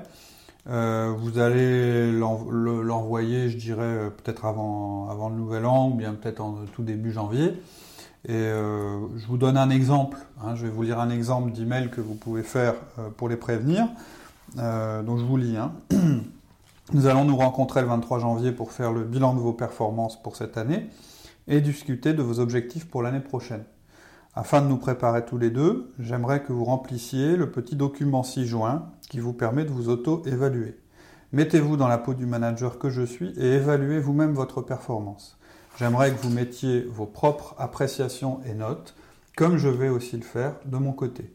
Euh, 0.68 1.12
vous 1.16 1.38
allez 1.38 2.12
l'envoyer, 2.12 3.50
je 3.50 3.56
dirais, 3.56 3.82
euh, 3.82 4.10
peut-être 4.10 4.44
avant, 4.44 5.28
le 5.28 5.36
nouvel 5.36 5.66
an, 5.66 5.90
ou 5.90 5.94
bien 5.94 6.14
peut-être 6.14 6.40
en 6.40 6.54
tout 6.72 6.82
début 6.82 7.12
janvier. 7.12 7.60
Et 8.28 8.34
euh, 8.34 9.00
je 9.16 9.26
vous 9.26 9.36
donne 9.36 9.56
un 9.56 9.70
exemple, 9.70 10.18
hein, 10.40 10.54
je 10.54 10.62
vais 10.64 10.70
vous 10.70 10.82
lire 10.82 11.00
un 11.00 11.10
exemple 11.10 11.50
d'email 11.50 11.90
que 11.90 12.00
vous 12.00 12.14
pouvez 12.14 12.44
faire 12.44 12.74
pour 13.16 13.28
les 13.28 13.36
prévenir. 13.36 13.88
donc 14.56 15.18
je 15.18 15.24
vous 15.24 15.36
lis. 15.36 15.56
Hein. 15.56 15.72
Nous 16.92 17.06
allons 17.06 17.24
nous 17.24 17.36
rencontrer 17.36 17.80
le 17.80 17.88
23 17.88 18.20
janvier 18.20 18.52
pour 18.52 18.70
faire 18.70 18.92
le 18.92 19.02
bilan 19.02 19.34
de 19.34 19.40
vos 19.40 19.52
performances 19.52 20.20
pour 20.22 20.36
cette 20.36 20.56
année 20.58 20.88
et 21.48 21.60
discuter 21.60 22.12
de 22.12 22.22
vos 22.22 22.38
objectifs 22.38 22.86
pour 22.86 23.02
l'année 23.02 23.20
prochaine. 23.20 23.64
Afin 24.34 24.62
de 24.62 24.66
nous 24.66 24.78
préparer 24.78 25.26
tous 25.26 25.36
les 25.36 25.50
deux, 25.50 25.92
j'aimerais 25.98 26.42
que 26.42 26.54
vous 26.54 26.64
remplissiez 26.64 27.36
le 27.36 27.50
petit 27.50 27.76
document 27.76 28.22
ci-joint 28.22 28.90
qui 29.10 29.20
vous 29.20 29.34
permet 29.34 29.64
de 29.64 29.70
vous 29.70 29.90
auto-évaluer. 29.90 30.78
Mettez-vous 31.32 31.76
dans 31.76 31.88
la 31.88 31.98
peau 31.98 32.14
du 32.14 32.24
manager 32.24 32.78
que 32.78 32.88
je 32.88 33.02
suis 33.02 33.38
et 33.38 33.56
évaluez 33.56 34.00
vous-même 34.00 34.32
votre 34.32 34.62
performance. 34.62 35.38
J'aimerais 35.78 36.12
que 36.12 36.22
vous 36.22 36.30
mettiez 36.30 36.80
vos 36.80 37.04
propres 37.04 37.54
appréciations 37.58 38.40
et 38.46 38.54
notes, 38.54 38.94
comme 39.36 39.58
je 39.58 39.68
vais 39.68 39.90
aussi 39.90 40.16
le 40.16 40.22
faire 40.22 40.54
de 40.64 40.78
mon 40.78 40.92
côté. 40.92 41.30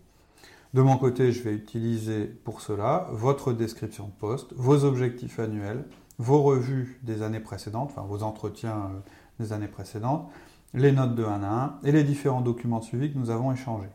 De 0.73 0.81
mon 0.81 0.97
côté, 0.97 1.31
je 1.31 1.43
vais 1.43 1.53
utiliser 1.53 2.25
pour 2.25 2.61
cela 2.61 3.09
votre 3.11 3.53
description 3.53 4.05
de 4.05 4.19
poste, 4.19 4.53
vos 4.55 4.85
objectifs 4.85 5.39
annuels, 5.39 5.85
vos 6.17 6.41
revues 6.41 6.99
des 7.03 7.21
années 7.21 7.39
précédentes, 7.39 7.91
enfin 7.91 8.07
vos 8.07 8.23
entretiens 8.23 8.89
euh, 8.91 8.99
des 9.39 9.53
années 9.53 9.67
précédentes, 9.67 10.29
les 10.77 10.91
notes 10.91 11.15
de 11.15 11.23
1 11.23 11.43
à 11.43 11.79
1 11.83 11.87
et 11.87 11.91
les 11.91 12.03
différents 12.03 12.41
documents 12.41 12.79
de 12.79 12.83
suivi 12.83 13.11
que 13.11 13.17
nous 13.17 13.29
avons 13.29 13.51
échangés. 13.51 13.89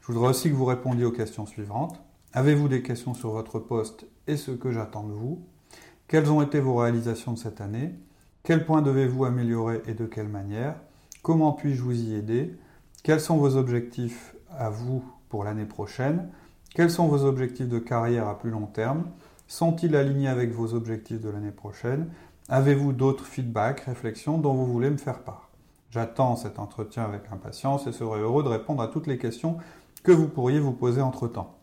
Je 0.00 0.12
voudrais 0.12 0.30
aussi 0.30 0.48
que 0.48 0.54
vous 0.54 0.64
répondiez 0.64 1.04
aux 1.04 1.12
questions 1.12 1.46
suivantes. 1.46 2.00
Avez-vous 2.32 2.68
des 2.68 2.82
questions 2.82 3.14
sur 3.14 3.30
votre 3.30 3.58
poste 3.58 4.06
et 4.26 4.36
ce 4.36 4.50
que 4.50 4.70
j'attends 4.70 5.04
de 5.04 5.12
vous? 5.12 5.44
Quelles 6.06 6.30
ont 6.30 6.42
été 6.42 6.60
vos 6.60 6.76
réalisations 6.76 7.32
de 7.32 7.38
cette 7.38 7.60
année? 7.60 7.94
Quels 8.42 8.64
points 8.64 8.82
devez-vous 8.82 9.24
améliorer 9.24 9.82
et 9.86 9.94
de 9.94 10.06
quelle 10.06 10.28
manière? 10.28 10.76
Comment 11.22 11.52
puis-je 11.52 11.82
vous 11.82 12.00
y 12.00 12.14
aider? 12.14 12.54
Quels 13.02 13.20
sont 13.20 13.38
vos 13.38 13.56
objectifs 13.56 14.34
à 14.50 14.70
vous 14.70 15.02
pour 15.28 15.44
l'année 15.44 15.64
prochaine? 15.64 16.28
Quels 16.74 16.90
sont 16.90 17.08
vos 17.08 17.24
objectifs 17.24 17.68
de 17.68 17.78
carrière 17.78 18.28
à 18.28 18.38
plus 18.38 18.50
long 18.50 18.66
terme? 18.66 19.04
Sont-ils 19.48 19.96
alignés 19.96 20.28
avec 20.28 20.52
vos 20.52 20.74
objectifs 20.74 21.20
de 21.20 21.30
l'année 21.30 21.50
prochaine? 21.50 22.08
Avez-vous 22.48 22.92
d'autres 22.92 23.24
feedbacks, 23.24 23.80
réflexions 23.80 24.38
dont 24.38 24.54
vous 24.54 24.66
voulez 24.66 24.90
me 24.90 24.96
faire 24.96 25.22
part? 25.22 25.43
J'attends 25.94 26.34
cet 26.34 26.58
entretien 26.58 27.04
avec 27.04 27.30
impatience 27.30 27.86
et 27.86 27.92
serai 27.92 28.18
heureux 28.18 28.42
de 28.42 28.48
répondre 28.48 28.82
à 28.82 28.88
toutes 28.88 29.06
les 29.06 29.16
questions 29.16 29.58
que 30.02 30.10
vous 30.10 30.26
pourriez 30.26 30.58
vous 30.58 30.72
poser 30.72 31.00
entre-temps. 31.00 31.56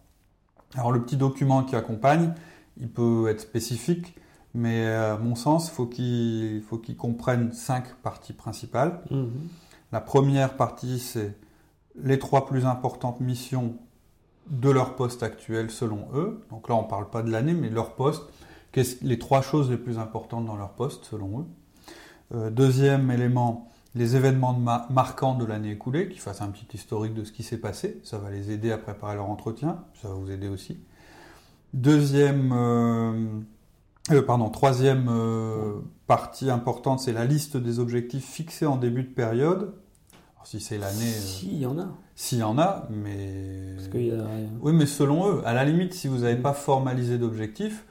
Alors 0.75 0.93
le 0.93 1.03
petit 1.03 1.17
document 1.17 1.63
qui 1.63 1.75
accompagne, 1.75 2.33
il 2.77 2.89
peut 2.89 3.27
être 3.27 3.41
spécifique, 3.41 4.15
mais 4.53 4.87
à 4.87 5.17
mon 5.17 5.35
sens, 5.35 5.69
faut 5.69 5.89
il 5.97 6.61
faut 6.61 6.77
qu'il 6.77 6.95
comprenne 6.95 7.51
cinq 7.51 7.93
parties 8.03 8.31
principales. 8.31 9.01
Mmh. 9.11 9.25
La 9.91 9.99
première 9.99 10.55
partie, 10.55 10.99
c'est 10.99 11.37
les 12.01 12.17
trois 12.17 12.45
plus 12.45 12.65
importantes 12.65 13.19
missions 13.19 13.75
de 14.49 14.69
leur 14.69 14.95
poste 14.95 15.23
actuel 15.23 15.69
selon 15.69 16.07
eux. 16.13 16.41
Donc 16.51 16.69
là, 16.69 16.75
on 16.75 16.83
ne 16.83 16.87
parle 16.87 17.09
pas 17.09 17.21
de 17.21 17.29
l'année, 17.29 17.53
mais 17.53 17.69
leur 17.69 17.95
poste. 17.95 18.23
les 19.01 19.19
trois 19.19 19.41
choses 19.41 19.69
les 19.69 19.75
plus 19.75 19.99
importantes 19.99 20.45
dans 20.45 20.55
leur 20.55 20.71
poste 20.71 21.03
selon 21.03 21.41
eux. 21.41 21.45
Euh, 22.33 22.49
deuxième 22.49 23.11
élément, 23.11 23.70
les 23.95 24.15
événements 24.15 24.53
marquants 24.89 25.35
de 25.35 25.45
l'année 25.45 25.71
écoulée, 25.71 26.09
qui 26.09 26.19
fassent 26.19 26.41
un 26.41 26.49
petit 26.49 26.77
historique 26.77 27.13
de 27.13 27.23
ce 27.23 27.31
qui 27.31 27.43
s'est 27.43 27.57
passé. 27.57 27.99
Ça 28.03 28.17
va 28.17 28.29
les 28.29 28.51
aider 28.51 28.71
à 28.71 28.77
préparer 28.77 29.15
leur 29.15 29.29
entretien. 29.29 29.83
Ça 30.01 30.07
va 30.07 30.13
vous 30.13 30.31
aider 30.31 30.47
aussi. 30.47 30.79
Deuxième, 31.73 32.51
euh, 32.53 33.39
euh, 34.11 34.21
pardon, 34.21 34.49
troisième 34.49 35.09
partie 36.07 36.49
importante, 36.49 36.99
c'est 36.99 37.13
la 37.13 37.25
liste 37.25 37.57
des 37.57 37.79
objectifs 37.79 38.25
fixés 38.25 38.65
en 38.65 38.77
début 38.77 39.03
de 39.03 39.13
période 39.13 39.73
si 40.43 40.59
c'est 40.59 40.77
l'année. 40.77 41.09
Euh, 41.09 41.19
si, 41.19 41.47
il 41.47 41.59
y 41.59 41.65
en 41.65 41.77
a. 41.79 41.87
S'il 42.15 42.39
y 42.39 42.43
en 42.43 42.57
a, 42.57 42.87
mais. 42.89 43.73
Parce 43.75 43.87
qu'il 43.89 44.07
y 44.07 44.11
a 44.11 44.23
Oui, 44.61 44.73
mais 44.73 44.85
selon 44.85 45.29
eux, 45.29 45.41
à 45.45 45.53
la 45.53 45.65
limite, 45.65 45.93
si 45.93 46.07
vous 46.07 46.19
n'avez 46.19 46.35
pas 46.35 46.53
formalisé 46.53 47.17
d'objectifs, 47.17 47.85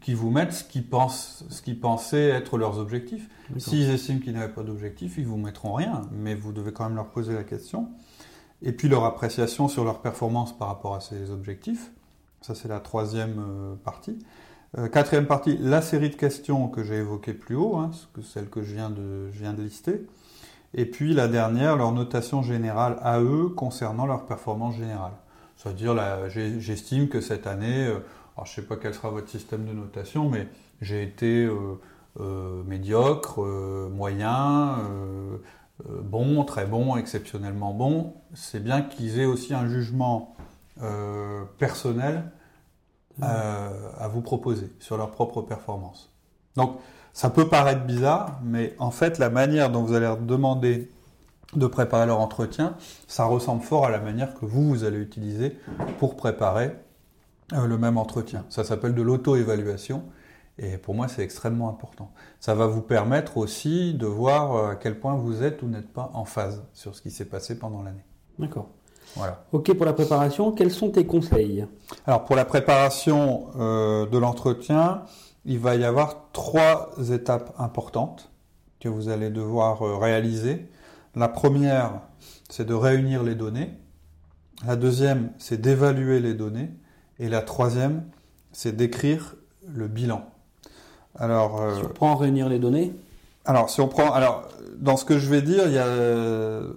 qu'ils 0.00 0.16
vous 0.16 0.30
mettent 0.30 0.52
ce 0.52 0.64
qu'ils 0.64 0.86
pensent, 0.86 1.44
ce 1.48 1.62
qu'ils 1.62 1.78
pensaient 1.78 2.28
être 2.28 2.58
leurs 2.58 2.78
objectifs. 2.78 3.28
S'ils 3.58 3.90
estiment 3.90 4.20
qu'ils 4.20 4.32
n'avaient 4.32 4.52
pas 4.52 4.62
d'objectifs, 4.62 5.18
ils 5.18 5.26
vous 5.26 5.36
mettront 5.36 5.74
rien, 5.74 6.02
mais 6.12 6.34
vous 6.34 6.52
devez 6.52 6.72
quand 6.72 6.84
même 6.84 6.96
leur 6.96 7.10
poser 7.10 7.34
la 7.34 7.44
question. 7.44 7.88
Et 8.62 8.72
puis 8.72 8.88
leur 8.88 9.04
appréciation 9.04 9.68
sur 9.68 9.84
leur 9.84 10.00
performance 10.00 10.56
par 10.56 10.68
rapport 10.68 10.94
à 10.94 11.00
ces 11.00 11.30
objectifs. 11.30 11.90
Ça, 12.40 12.54
c'est 12.54 12.68
la 12.68 12.80
troisième 12.80 13.38
euh, 13.38 13.74
partie. 13.76 14.18
Euh, 14.78 14.88
quatrième 14.88 15.26
partie, 15.26 15.56
la 15.58 15.82
série 15.82 16.10
de 16.10 16.16
questions 16.16 16.68
que 16.68 16.82
j'ai 16.82 16.96
évoquées 16.96 17.34
plus 17.34 17.54
haut, 17.54 17.76
hein, 17.76 17.90
celle 18.22 18.48
que 18.48 18.62
je 18.62 18.74
viens 18.74 18.90
de, 18.90 19.30
je 19.32 19.38
viens 19.38 19.52
de 19.52 19.62
lister. 19.62 20.06
Et 20.74 20.84
puis 20.84 21.14
la 21.14 21.28
dernière, 21.28 21.76
leur 21.76 21.92
notation 21.92 22.42
générale 22.42 22.98
à 23.00 23.20
eux 23.20 23.48
concernant 23.48 24.06
leur 24.06 24.26
performance 24.26 24.76
générale. 24.76 25.12
C'est-à-dire, 25.56 25.96
j'estime 26.28 27.08
que 27.08 27.20
cette 27.20 27.46
année, 27.46 27.86
euh, 27.86 28.00
alors 28.36 28.46
je 28.46 28.52
ne 28.52 28.54
sais 28.56 28.62
pas 28.62 28.76
quel 28.76 28.94
sera 28.94 29.10
votre 29.10 29.28
système 29.28 29.64
de 29.64 29.72
notation, 29.72 30.28
mais 30.28 30.48
j'ai 30.80 31.02
été 31.02 31.44
euh, 31.44 31.80
euh, 32.20 32.62
médiocre, 32.64 33.40
moyen, 33.90 34.78
bon, 35.84 36.44
très 36.44 36.66
bon, 36.66 36.96
exceptionnellement 36.96 37.72
bon. 37.72 38.14
C'est 38.34 38.62
bien 38.62 38.82
qu'ils 38.82 39.18
aient 39.18 39.26
aussi 39.26 39.54
un 39.54 39.68
jugement 39.68 40.34
personnel 41.58 42.30
à 43.22 44.08
vous 44.08 44.20
proposer 44.20 44.70
sur 44.80 44.98
leur 44.98 45.10
propre 45.10 45.42
performance. 45.42 46.12
Donc, 46.56 46.78
ça 47.16 47.30
peut 47.30 47.48
paraître 47.48 47.84
bizarre, 47.84 48.38
mais 48.42 48.74
en 48.78 48.90
fait, 48.90 49.18
la 49.18 49.30
manière 49.30 49.70
dont 49.70 49.82
vous 49.82 49.94
allez 49.94 50.04
leur 50.04 50.18
demander 50.18 50.90
de 51.54 51.66
préparer 51.66 52.06
leur 52.06 52.20
entretien, 52.20 52.76
ça 53.06 53.24
ressemble 53.24 53.62
fort 53.62 53.86
à 53.86 53.90
la 53.90 53.98
manière 53.98 54.34
que 54.34 54.44
vous, 54.44 54.68
vous 54.68 54.84
allez 54.84 54.98
utiliser 54.98 55.56
pour 55.98 56.16
préparer 56.16 56.76
euh, 57.52 57.66
le 57.66 57.78
même 57.78 57.96
entretien. 57.98 58.44
Ça 58.48 58.64
s'appelle 58.64 58.94
de 58.94 59.02
l'auto-évaluation. 59.02 60.04
Et 60.58 60.78
pour 60.78 60.94
moi, 60.94 61.06
c'est 61.06 61.22
extrêmement 61.22 61.68
important. 61.68 62.12
Ça 62.40 62.54
va 62.54 62.66
vous 62.66 62.80
permettre 62.80 63.36
aussi 63.36 63.94
de 63.94 64.06
voir 64.06 64.56
euh, 64.56 64.70
à 64.70 64.76
quel 64.76 64.98
point 64.98 65.14
vous 65.14 65.42
êtes 65.42 65.62
ou 65.62 65.68
n'êtes 65.68 65.92
pas 65.92 66.10
en 66.14 66.24
phase 66.24 66.64
sur 66.72 66.94
ce 66.94 67.02
qui 67.02 67.10
s'est 67.10 67.26
passé 67.26 67.58
pendant 67.58 67.82
l'année. 67.82 68.04
D'accord. 68.38 68.70
Voilà. 69.14 69.44
Ok, 69.52 69.72
pour 69.74 69.86
la 69.86 69.92
préparation, 69.92 70.52
quels 70.52 70.72
sont 70.72 70.90
tes 70.90 71.06
conseils? 71.06 71.66
Alors, 72.06 72.24
pour 72.24 72.36
la 72.36 72.44
préparation 72.44 73.48
euh, 73.58 74.06
de 74.06 74.18
l'entretien, 74.18 75.02
il 75.44 75.58
va 75.58 75.76
y 75.76 75.84
avoir 75.84 76.30
trois 76.32 76.90
étapes 77.10 77.54
importantes 77.58 78.30
que 78.80 78.88
vous 78.88 79.08
allez 79.08 79.30
devoir 79.30 79.80
réaliser. 80.00 80.68
La 81.14 81.28
première, 81.28 82.00
c'est 82.50 82.66
de 82.66 82.74
réunir 82.74 83.22
les 83.22 83.34
données. 83.34 83.70
La 84.66 84.76
deuxième, 84.76 85.30
c'est 85.38 85.60
d'évaluer 85.60 86.20
les 86.20 86.34
données. 86.34 86.70
Et 87.18 87.28
la 87.28 87.42
troisième, 87.42 88.04
c'est 88.52 88.76
d'écrire 88.76 89.34
le 89.66 89.88
bilan. 89.88 90.24
Alors, 91.18 91.60
euh, 91.60 91.74
si 91.76 91.84
on 91.84 91.88
prend 91.88 92.16
réunir 92.16 92.48
les 92.48 92.58
données 92.58 92.92
Alors, 93.44 93.70
si 93.70 93.80
on 93.80 93.88
prend, 93.88 94.12
alors 94.12 94.48
dans 94.76 94.96
ce 94.96 95.04
que 95.04 95.18
je 95.18 95.28
vais 95.28 95.42
dire, 95.42 95.64
il 95.66 95.72
y 95.72 95.78
a, 95.78 95.86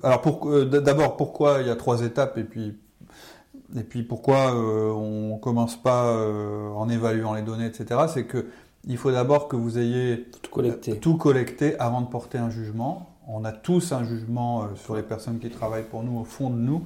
alors 0.03 0.21
pour, 0.21 0.49
euh, 0.49 0.65
d'abord 0.65 1.17
pourquoi 1.17 1.59
il 1.61 1.67
y 1.67 1.69
a 1.69 1.75
trois 1.75 2.01
étapes 2.01 2.37
et 2.37 2.43
puis 2.43 2.77
et 3.75 3.83
puis 3.83 4.01
pourquoi 4.01 4.55
euh, 4.55 4.89
on 4.91 5.37
commence 5.37 5.75
pas 5.75 6.11
en 6.75 6.89
évaluant 6.89 7.33
les 7.33 7.43
données, 7.43 7.67
etc. 7.67 8.01
C'est 8.11 8.23
que 8.23 8.47
il 8.87 8.97
faut 8.97 9.11
d'abord 9.11 9.47
que 9.47 9.55
vous 9.55 9.77
ayez 9.77 10.29
tout 10.41 10.49
collecté. 10.49 10.97
tout 10.97 11.17
collecté 11.17 11.77
avant 11.79 12.01
de 12.01 12.07
porter 12.07 12.37
un 12.37 12.49
jugement 12.49 13.09
on 13.29 13.45
a 13.45 13.51
tous 13.51 13.91
un 13.91 14.03
jugement 14.03 14.63
euh, 14.63 14.65
sur 14.75 14.95
les 14.95 15.03
personnes 15.03 15.39
qui 15.39 15.49
travaillent 15.49 15.87
pour 15.87 16.03
nous 16.03 16.19
au 16.19 16.23
fond 16.23 16.49
de 16.49 16.57
nous. 16.57 16.83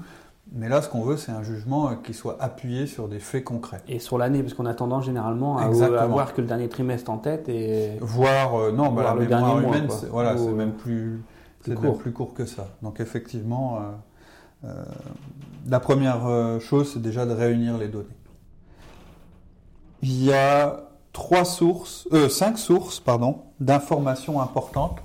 Mais 0.55 0.69
là, 0.69 0.83
ce 0.83 0.89
qu'on 0.89 1.01
veut, 1.01 1.17
c'est 1.17 1.31
un 1.31 1.41
jugement 1.41 1.89
euh, 1.89 1.95
qui 1.95 2.13
soit 2.13 2.37
appuyé 2.39 2.85
sur 2.85 3.07
des 3.07 3.19
faits 3.19 3.43
concrets. 3.43 3.81
Et 3.87 3.97
sur 3.97 4.19
l'année, 4.19 4.43
parce 4.43 4.53
qu'on 4.53 4.67
a 4.67 4.75
tendance 4.75 5.05
généralement 5.05 5.57
à, 5.57 5.63
avoir 5.63 6.35
que 6.35 6.41
le 6.41 6.47
dernier 6.47 6.69
trimestre 6.69 7.09
en 7.09 7.17
tête 7.17 7.49
et 7.49 7.97
voir 8.01 8.55
euh, 8.55 8.71
non, 8.71 8.91
bah, 8.91 9.03
la 9.03 9.15
mémoire 9.15 9.59
humaine, 9.59 9.87
c'est 9.89 10.09
voilà, 10.09 10.37
c'est 10.37 10.51
même 10.51 10.73
plus, 10.73 11.23
court. 11.81 11.97
plus 11.97 12.11
court 12.11 12.35
que 12.35 12.45
ça. 12.45 12.67
Donc 12.83 12.99
effectivement, 12.99 13.79
la 15.67 15.79
première 15.79 16.59
chose, 16.59 16.93
c'est 16.93 17.01
déjà 17.01 17.25
de 17.25 17.33
réunir 17.33 17.77
les 17.77 17.87
données. 17.87 18.05
Il 20.03 20.23
y 20.23 20.31
a 20.33 20.89
trois 21.13 21.45
sources, 21.45 22.07
cinq 22.29 22.59
sources, 22.59 22.99
pardon, 22.99 23.41
d'informations 23.59 24.39
importantes 24.39 24.99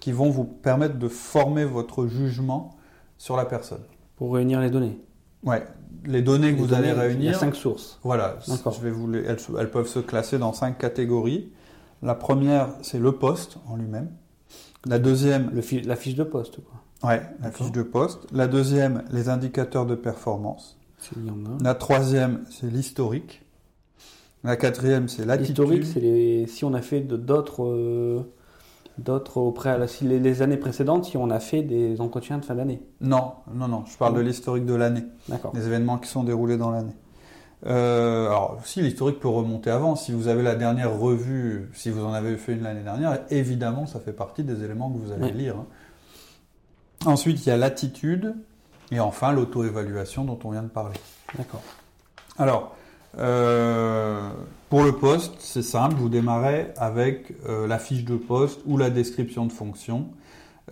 qui 0.00 0.12
vont 0.12 0.28
vous 0.28 0.44
permettre 0.44 0.98
de 0.98 1.08
former 1.08 1.64
votre 1.64 2.06
jugement 2.06 2.76
sur 3.16 3.36
la 3.36 3.46
personne. 3.46 3.82
Pour 4.22 4.34
réunir 4.34 4.60
les 4.60 4.70
données 4.70 5.00
Ouais, 5.42 5.66
les 6.04 6.22
données 6.22 6.54
que 6.54 6.60
vous 6.60 6.74
allez 6.74 6.92
réunir. 6.92 7.18
Il 7.18 7.24
y 7.24 7.34
a 7.34 7.36
cinq 7.36 7.56
sources. 7.56 7.98
Voilà, 8.04 8.38
je 8.46 8.80
vais 8.80 8.92
vous 8.92 9.12
elles, 9.12 9.70
peuvent 9.72 9.88
se 9.88 9.98
classer 9.98 10.38
dans 10.38 10.52
cinq 10.52 10.78
catégories. 10.78 11.50
La 12.02 12.14
première, 12.14 12.68
c'est 12.82 13.00
le 13.00 13.10
poste 13.10 13.58
en 13.66 13.74
lui-même. 13.74 14.12
La 14.86 15.00
deuxième. 15.00 15.50
Le 15.52 15.88
la 15.88 15.96
fiche 15.96 16.14
de 16.14 16.22
poste, 16.22 16.58
quoi. 16.62 17.10
Ouais, 17.10 17.20
la 17.40 17.50
fiche 17.50 17.72
de 17.72 17.82
poste. 17.82 18.28
La 18.30 18.46
deuxième, 18.46 19.02
les 19.10 19.28
indicateurs 19.28 19.86
de 19.86 19.96
performance. 19.96 20.78
Y 21.16 21.28
en 21.28 21.44
a. 21.44 21.60
La 21.60 21.74
troisième, 21.74 22.44
c'est 22.48 22.70
l'historique. 22.70 23.42
La 24.44 24.54
quatrième, 24.54 25.08
c'est 25.08 25.24
l'attitude. 25.24 25.58
L'historique, 25.58 25.84
c'est 25.84 26.46
si 26.46 26.64
on 26.64 26.74
a 26.74 26.80
fait 26.80 27.00
d'autres. 27.00 28.24
D'autres 28.98 29.38
auprès 29.38 29.78
les, 30.02 30.18
les, 30.18 30.42
années 30.42 30.58
précédentes 30.58 31.06
si 31.06 31.16
on 31.16 31.30
a 31.30 31.40
fait 31.40 31.62
des 31.62 32.00
entretiens 32.00 32.38
de 32.38 32.44
fin 32.44 32.54
d'année 32.54 32.82
Non, 33.00 33.32
non, 33.54 33.66
non. 33.66 33.84
Je 33.86 33.96
parle 33.96 34.14
de 34.14 34.20
l'historique 34.20 34.66
de 34.66 34.74
l'année. 34.74 35.04
D'accord. 35.28 35.52
Des 35.52 35.66
événements 35.66 35.98
qui 35.98 36.08
sont 36.08 36.24
déroulés 36.24 36.58
dans 36.58 36.70
l'année. 36.70 36.94
Euh, 37.66 38.26
alors, 38.26 38.60
si 38.64 38.82
l'historique 38.82 39.20
peut 39.20 39.28
remonter 39.28 39.70
avant, 39.70 39.94
si 39.94 40.12
vous 40.12 40.28
avez 40.28 40.42
la 40.42 40.56
dernière 40.56 40.98
revue, 40.98 41.70
si 41.74 41.90
vous 41.90 42.04
en 42.04 42.12
avez 42.12 42.36
fait 42.36 42.52
une 42.52 42.62
l'année 42.62 42.82
dernière, 42.82 43.20
évidemment, 43.30 43.86
ça 43.86 44.00
fait 44.00 44.12
partie 44.12 44.42
des 44.42 44.64
éléments 44.64 44.90
que 44.90 44.98
vous 44.98 45.12
allez 45.12 45.30
lire. 45.30 45.56
Hein. 45.56 45.66
Ensuite, 47.06 47.44
il 47.46 47.48
y 47.48 47.52
a 47.52 47.56
l'attitude 47.56 48.34
et 48.90 49.00
enfin 49.00 49.32
l'auto-évaluation 49.32 50.24
dont 50.24 50.38
on 50.44 50.50
vient 50.50 50.62
de 50.62 50.68
parler. 50.68 50.98
D'accord. 51.36 51.62
Alors, 52.38 52.76
euh, 53.18 54.30
pour 54.70 54.82
le 54.82 54.92
poste, 54.92 55.34
c'est 55.38 55.62
simple, 55.62 55.96
vous 55.96 56.08
démarrez 56.08 56.72
avec 56.76 57.34
euh, 57.46 57.66
la 57.66 57.78
fiche 57.78 58.04
de 58.04 58.16
poste 58.16 58.60
ou 58.66 58.76
la 58.76 58.90
description 58.90 59.46
de 59.46 59.52
fonction. 59.52 60.08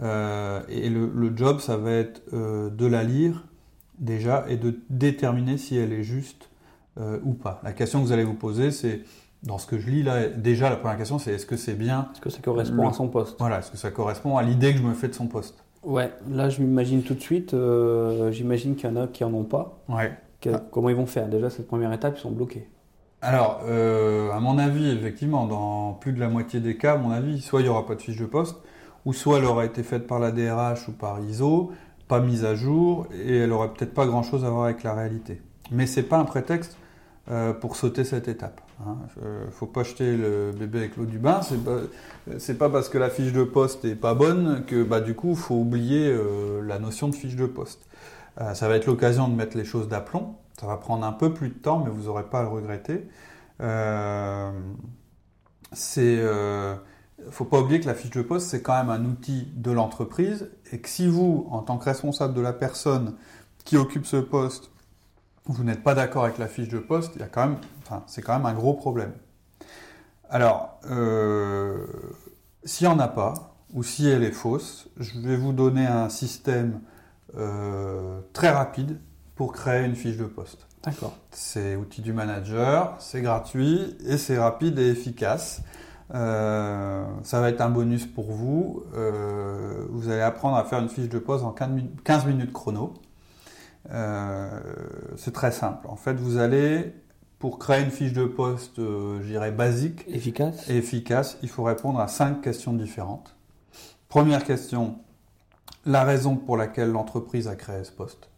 Euh, 0.01 0.61
et 0.69 0.89
le, 0.89 1.37
job, 1.37 1.61
ça 1.61 1.77
va 1.77 1.93
être 1.93 2.23
de 2.33 2.87
la 2.87 3.05
lire 3.05 3.45
déjà 3.99 4.47
et 4.49 4.57
de 4.57 4.79
déterminer 4.89 5.59
si 5.59 5.77
elle 5.77 5.93
est 5.93 6.03
juste 6.03 6.49
ou 7.25 7.33
pas. 7.33 7.61
La 7.65 7.73
question 7.73 8.01
que 8.01 8.07
vous 8.07 8.13
allez 8.13 8.25
vous 8.25 8.35
poser, 8.35 8.71
c'est 8.71 9.01
dans 9.43 9.57
ce 9.57 9.67
que 9.67 9.79
je 9.79 9.89
lis 9.89 10.03
là, 10.03 10.29
déjà 10.29 10.69
la 10.69 10.77
première 10.77 10.99
question, 10.99 11.19
c'est 11.19 11.33
est-ce 11.33 11.47
que 11.47 11.57
c'est 11.57 11.73
bien 11.73 12.09
Est-ce 12.13 12.21
que 12.21 12.29
ça 12.29 12.41
correspond 12.43 12.89
à 12.89 12.93
son 12.93 13.09
poste? 13.09 13.37
Voilà, 13.39 13.61
est-ce 13.61 13.71
que 13.71 13.79
ça 13.79 13.91
correspond 13.91 14.37
à 14.37 14.43
l'idée 14.43 14.73
que 14.73 14.79
je 14.79 14.83
me 14.83 14.93
fais 14.93 15.09
de 15.09 15.15
son 15.15 15.27
poste? 15.27 15.65
Ouais, 15.83 16.13
là 16.31 16.51
je 16.51 16.61
m'imagine 16.61 17.03
tout 17.03 17.15
de 17.15 17.21
suite, 17.21 17.57
j'imagine 18.33 18.77
qu'il 18.77 18.91
y 18.91 18.93
en 18.93 18.97
a 18.97 19.07
qui 19.07 19.25
en 19.25 19.33
ont 19.33 19.45
pas. 19.45 19.83
Ouais. 19.89 20.13
Comment 20.71 20.89
ils 20.89 20.97
vont 20.97 21.07
faire 21.07 21.29
Déjà, 21.29 21.51
cette 21.51 21.67
première 21.67 21.93
étape, 21.93 22.15
ils 22.17 22.21
sont 22.21 22.31
bloqués. 22.31 22.69
Alors, 23.23 23.61
euh, 23.65 24.31
à 24.33 24.41
mon 24.41 24.57
avis, 24.59 24.89
effectivement, 24.91 25.47
dans 25.47 25.93
plus 25.93 26.13
de 26.13 26.21
la 26.21 26.29
moitié 26.29 26.61
des 26.61 26.77
cas, 26.77 26.95
à 26.95 26.97
mon 26.97 27.11
avis, 27.11 27.41
soit 27.41 27.61
il 27.61 27.65
n'y 27.65 27.69
aura 27.69 27.87
pas 27.87 27.95
de 27.95 28.01
fiche 28.01 28.17
de 28.17 28.25
poste, 28.25 28.57
ou 29.05 29.13
soit 29.13 29.39
elle 29.39 29.45
aura 29.45 29.67
été 29.67 29.83
faite 29.83 30.07
par 30.07 30.19
la 30.19 30.33
DRH 30.33 30.89
ou 30.89 30.93
par 30.93 31.21
ISO, 31.21 31.71
pas 32.09 32.21
mise 32.21 32.45
à 32.45 32.55
jour, 32.55 33.07
et 33.13 33.39
elle 33.39 33.53
aurait 33.53 33.69
peut-être 33.69 33.93
pas 33.93 34.07
grand-chose 34.07 34.45
à 34.45 34.51
voir 34.51 34.65
avec 34.65 34.83
la 34.83 34.95
réalité. 34.95 35.43
Mais 35.71 35.87
c'est 35.87 36.03
pas 36.03 36.17
un 36.17 36.25
prétexte 36.25 36.77
euh, 37.31 37.53
pour 37.53 37.77
sauter 37.77 38.05
cette 38.05 38.27
étape. 38.27 38.63
Il 38.81 38.89
hein. 38.89 38.97
ne 39.47 39.51
faut 39.51 39.67
pas 39.67 39.83
jeter 39.83 40.17
le 40.17 40.53
bébé 40.59 40.79
avec 40.79 40.97
l'eau 40.97 41.05
du 41.05 41.19
bain. 41.19 41.41
C'est 41.43 42.55
pas, 42.55 42.67
pas 42.67 42.73
parce 42.73 42.89
que 42.89 42.97
la 42.97 43.11
fiche 43.11 43.33
de 43.33 43.45
poste 43.45 43.85
est 43.85 43.95
pas 43.95 44.15
bonne 44.15 44.65
que 44.67 44.83
bah, 44.83 45.01
du 45.01 45.15
coup, 45.15 45.31
il 45.31 45.37
faut 45.37 45.57
oublier 45.57 46.09
euh, 46.09 46.63
la 46.67 46.79
notion 46.79 47.09
de 47.09 47.15
fiche 47.15 47.37
de 47.37 47.45
poste. 47.45 47.87
Euh, 48.41 48.55
ça 48.55 48.69
va 48.69 48.77
être 48.77 48.87
l'occasion 48.87 49.29
de 49.29 49.35
mettre 49.35 49.57
les 49.57 49.65
choses 49.65 49.89
d'aplomb. 49.89 50.37
Ça 50.61 50.67
va 50.67 50.77
prendre 50.77 51.05
un 51.07 51.13
peu 51.13 51.33
plus 51.33 51.49
de 51.49 51.55
temps, 51.55 51.79
mais 51.79 51.91
vous 51.91 52.05
n'aurez 52.05 52.25
pas 52.25 52.41
à 52.41 52.43
le 52.43 52.49
regretter. 52.49 53.09
Euh, 53.61 54.51
c'est, 55.73 56.19
euh, 56.21 56.77
faut 57.31 57.45
pas 57.45 57.61
oublier 57.61 57.81
que 57.81 57.87
la 57.87 57.95
fiche 57.95 58.11
de 58.11 58.23
poste, 58.23 58.49
c'est 58.49 58.63
quand 58.63 58.77
même 58.77 58.91
un 58.91 59.05
outil 59.05 59.49
de 59.55 59.71
l'entreprise 59.71 60.51
et 60.73 60.81
que 60.81 60.89
si 60.89 61.09
vous, 61.09 61.47
en 61.51 61.63
tant 61.63 61.79
que 61.79 61.85
responsable 61.85 62.35
de 62.35 62.41
la 62.41 62.53
personne 62.53 63.17
qui 63.65 63.77
occupe 63.77 64.07
ce 64.07 64.17
poste, 64.17 64.71
vous 65.47 65.65
n'êtes 65.65 65.83
pas 65.83 65.95
d'accord 65.95 66.25
avec 66.25 66.39
la 66.39 66.49
fiche 66.49 66.69
de 66.69 66.79
poste, 66.79 67.13
il 67.17 67.21
y 67.21 67.25
a 67.25 67.29
quand 67.29 67.47
même, 67.47 67.59
enfin, 67.83 68.03
c'est 68.07 68.23
quand 68.23 68.35
même 68.35 68.47
un 68.47 68.55
gros 68.55 68.75
problème. 68.75 69.13
Alors, 70.29 70.79
euh, 70.91 71.87
s'il 72.65 72.87
n'y 72.87 72.93
en 72.93 72.99
a 72.99 73.09
pas, 73.09 73.57
ou 73.73 73.83
si 73.83 74.09
elle 74.09 74.23
est 74.23 74.33
fausse, 74.33 74.89
je 74.97 75.19
vais 75.21 75.37
vous 75.37 75.53
donner 75.53 75.87
un 75.87 76.09
système 76.09 76.81
très 78.33 78.51
rapide 78.51 78.99
pour 79.35 79.53
créer 79.53 79.85
une 79.85 79.97
fiche 79.97 80.17
de 80.17 80.25
poste. 80.25 80.67
D'accord. 80.83 81.15
C'est 81.31 81.77
outil 81.77 82.01
du 82.01 82.13
manager, 82.13 82.97
c'est 83.01 83.21
gratuit 83.21 83.97
et 84.07 84.17
c'est 84.17 84.39
rapide 84.39 84.79
et 84.79 84.89
efficace. 84.89 85.63
Euh, 86.15 87.05
ça 87.23 87.41
va 87.41 87.51
être 87.51 87.61
un 87.61 87.69
bonus 87.69 88.07
pour 88.07 88.33
vous. 88.33 88.83
Euh, 88.95 89.87
vous 89.91 90.09
allez 90.09 90.23
apprendre 90.23 90.57
à 90.57 90.65
faire 90.65 90.81
une 90.81 90.89
fiche 90.89 91.09
de 91.09 91.19
poste 91.19 91.45
en 91.45 91.53
15 91.53 92.27
minutes 92.27 92.53
chrono. 92.53 92.95
c'est 95.17 95.33
très 95.33 95.53
simple. 95.53 95.87
En 95.89 95.97
fait, 95.97 96.15
vous 96.15 96.39
allez, 96.39 96.95
pour 97.39 97.59
créer 97.59 97.83
une 97.85 97.91
fiche 97.91 98.15
de 98.15 98.25
poste, 98.25 98.77
je 98.79 99.27
dirais 99.27 99.53
basique 99.53 100.05
efficace. 100.09 100.69
efficace, 100.71 101.39
il 101.43 101.51
faut 101.51 101.63
répondre 101.63 102.01
à 102.01 102.09
cinq 102.09 102.41
questions 102.41 102.73
différentes. 102.73 103.37
Première 104.09 104.45
question, 104.45 104.99
la 105.85 106.05
raison 106.05 106.37
pour 106.37 106.57
laquelle 106.57 106.91
l'entreprise 106.91 107.49
a 107.49 107.57
créé 107.57 107.85
ce 107.85 107.93
poste. 107.93 108.29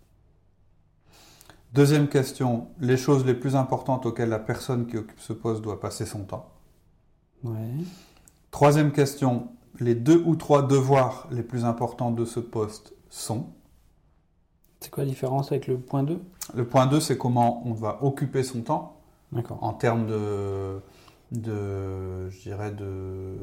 Deuxième 1.72 2.08
question, 2.08 2.68
les 2.80 2.96
choses 2.96 3.24
les 3.24 3.34
plus 3.34 3.56
importantes 3.56 4.04
auxquelles 4.04 4.28
la 4.28 4.38
personne 4.38 4.86
qui 4.86 4.98
occupe 4.98 5.18
ce 5.18 5.32
poste 5.32 5.62
doit 5.62 5.80
passer 5.80 6.04
son 6.04 6.24
temps. 6.24 6.50
Troisième 8.50 8.92
question, 8.92 9.48
les 9.80 9.94
deux 9.94 10.22
ou 10.26 10.36
trois 10.36 10.66
devoirs 10.66 11.26
les 11.30 11.42
plus 11.42 11.64
importants 11.64 12.10
de 12.10 12.24
ce 12.24 12.40
poste 12.40 12.92
sont? 13.08 13.46
C'est 14.80 14.90
quoi 14.90 15.04
la 15.04 15.08
différence 15.08 15.50
avec 15.50 15.66
le 15.66 15.78
point 15.78 16.02
2 16.02 16.20
Le 16.54 16.66
point 16.66 16.86
2, 16.86 17.00
c'est 17.00 17.16
comment 17.16 17.66
on 17.66 17.72
va 17.72 17.98
occuper 18.02 18.42
son 18.42 18.62
temps 18.62 19.00
en 19.48 19.72
termes 19.72 20.06
de, 20.06 20.80
de, 21.32 22.28
je 22.30 22.40
dirais, 22.42 22.70
de, 22.70 23.36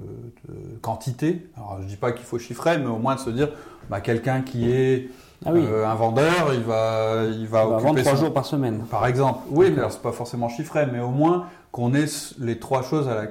quantité. 0.82 1.50
Alors, 1.56 1.78
je 1.80 1.84
ne 1.84 1.90
dis 1.90 1.98
pas 1.98 2.12
qu'il 2.12 2.26
faut 2.26 2.40
chiffrer, 2.40 2.78
mais 2.78 2.88
au 2.88 2.98
moins 2.98 3.16
de 3.16 3.20
se 3.20 3.30
dire, 3.30 3.50
bah, 3.90 4.02
quelqu'un 4.02 4.42
qui 4.42 4.72
est 4.72 5.10
ah 5.46 5.52
euh, 5.52 5.88
un 5.88 5.96
vendeur, 5.96 6.54
il 6.54 6.62
va, 6.62 7.24
il 7.26 7.48
va, 7.48 7.66
vendre 7.66 8.02
trois 8.02 8.16
jours 8.16 8.34
par 8.34 8.46
semaine. 8.46 8.84
Par 8.92 9.08
exemple. 9.08 9.40
Oui, 9.50 9.72
mais 9.72 9.80
alors 9.80 9.92
c'est 9.92 10.02
pas 10.02 10.12
forcément 10.12 10.50
chiffré, 10.50 10.86
mais 10.92 11.00
au 11.00 11.12
moins 11.12 11.48
qu'on 11.72 11.94
ait 11.94 12.06
les 12.40 12.60
trois 12.60 12.82
choses 12.82 13.08
à 13.08 13.26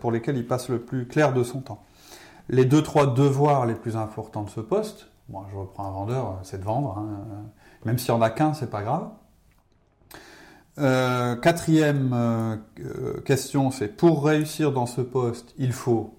pour 0.00 0.10
lesquelles 0.10 0.36
il 0.36 0.46
passe 0.46 0.68
le 0.68 0.80
plus 0.80 1.06
clair 1.06 1.32
de 1.32 1.44
son 1.44 1.60
temps. 1.60 1.82
Les 2.48 2.64
deux, 2.64 2.82
trois 2.82 3.06
devoirs 3.06 3.64
les 3.66 3.74
plus 3.74 3.96
importants 3.96 4.42
de 4.42 4.50
ce 4.50 4.60
poste, 4.60 5.08
Moi, 5.28 5.46
je 5.52 5.56
reprends 5.56 5.86
un 5.86 5.92
vendeur, 5.92 6.38
c'est 6.42 6.58
de 6.58 6.64
vendre. 6.64 6.98
Hein. 6.98 7.06
Même 7.84 7.96
s'il 7.96 8.12
n'y 8.12 8.18
en 8.18 8.22
a 8.22 8.30
qu'un, 8.30 8.52
c'est 8.52 8.70
pas 8.70 8.82
grave. 8.82 9.08
Euh, 10.80 11.36
quatrième 11.36 12.10
euh, 12.14 13.20
question, 13.24 13.70
c'est 13.70 13.88
pour 13.88 14.24
réussir 14.24 14.72
dans 14.72 14.86
ce 14.86 15.00
poste, 15.00 15.54
il 15.58 15.72
faut 15.72 16.16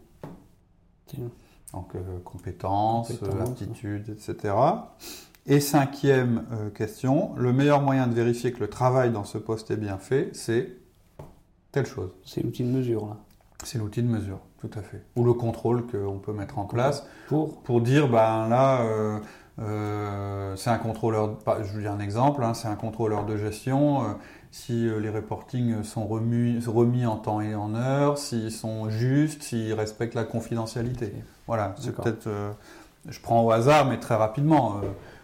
donc 1.73 1.93
compétences, 2.23 3.11
aptitudes, 3.41 4.09
etc. 4.09 4.53
Et 5.45 5.59
cinquième 5.59 6.45
question, 6.75 7.33
le 7.35 7.51
meilleur 7.51 7.81
moyen 7.81 8.07
de 8.07 8.13
vérifier 8.13 8.53
que 8.53 8.59
le 8.59 8.69
travail 8.69 9.11
dans 9.11 9.23
ce 9.23 9.37
poste 9.37 9.71
est 9.71 9.77
bien 9.77 9.97
fait, 9.97 10.29
c'est 10.33 10.69
telle 11.71 11.85
chose. 11.85 12.11
C'est 12.25 12.43
l'outil 12.43 12.63
de 12.63 12.69
mesure 12.69 13.07
là. 13.07 13.17
C'est 13.63 13.77
l'outil 13.77 14.01
de 14.01 14.07
mesure, 14.07 14.39
tout 14.59 14.69
à 14.75 14.81
fait. 14.81 15.03
Ou 15.15 15.23
le 15.23 15.33
contrôle 15.33 15.85
qu'on 15.85 16.17
peut 16.17 16.33
mettre 16.33 16.57
en 16.57 16.65
place 16.65 17.05
pour, 17.27 17.61
pour 17.61 17.81
dire, 17.81 18.07
ben 18.09 18.47
là, 18.47 18.81
euh, 18.81 19.19
euh, 19.59 20.55
c'est 20.55 20.71
un 20.71 20.77
contrôleur, 20.77 21.37
je 21.61 21.71
vous 21.71 21.79
dis 21.81 21.87
un 21.87 21.99
exemple, 21.99 22.43
hein, 22.43 22.53
c'est 22.53 22.67
un 22.67 22.75
contrôleur 22.75 23.25
de 23.25 23.37
gestion. 23.37 24.17
Euh, 24.51 24.99
si 24.99 25.01
les 25.01 25.09
reportings 25.09 25.83
sont 25.83 26.05
remis, 26.07 26.59
remis, 26.65 27.05
en 27.05 27.17
temps 27.17 27.41
et 27.41 27.55
en 27.55 27.73
heure, 27.75 28.17
s'ils 28.17 28.51
sont 28.51 28.89
justes, 28.89 29.43
s'ils 29.43 29.73
respectent 29.73 30.15
la 30.15 30.25
confidentialité. 30.25 31.13
Voilà, 31.47 31.75
c'est 31.79 31.95
peut-être, 31.95 32.29
je 33.07 33.19
prends 33.21 33.43
au 33.43 33.51
hasard, 33.51 33.87
mais 33.87 33.99
très 33.99 34.15
rapidement. 34.15 34.81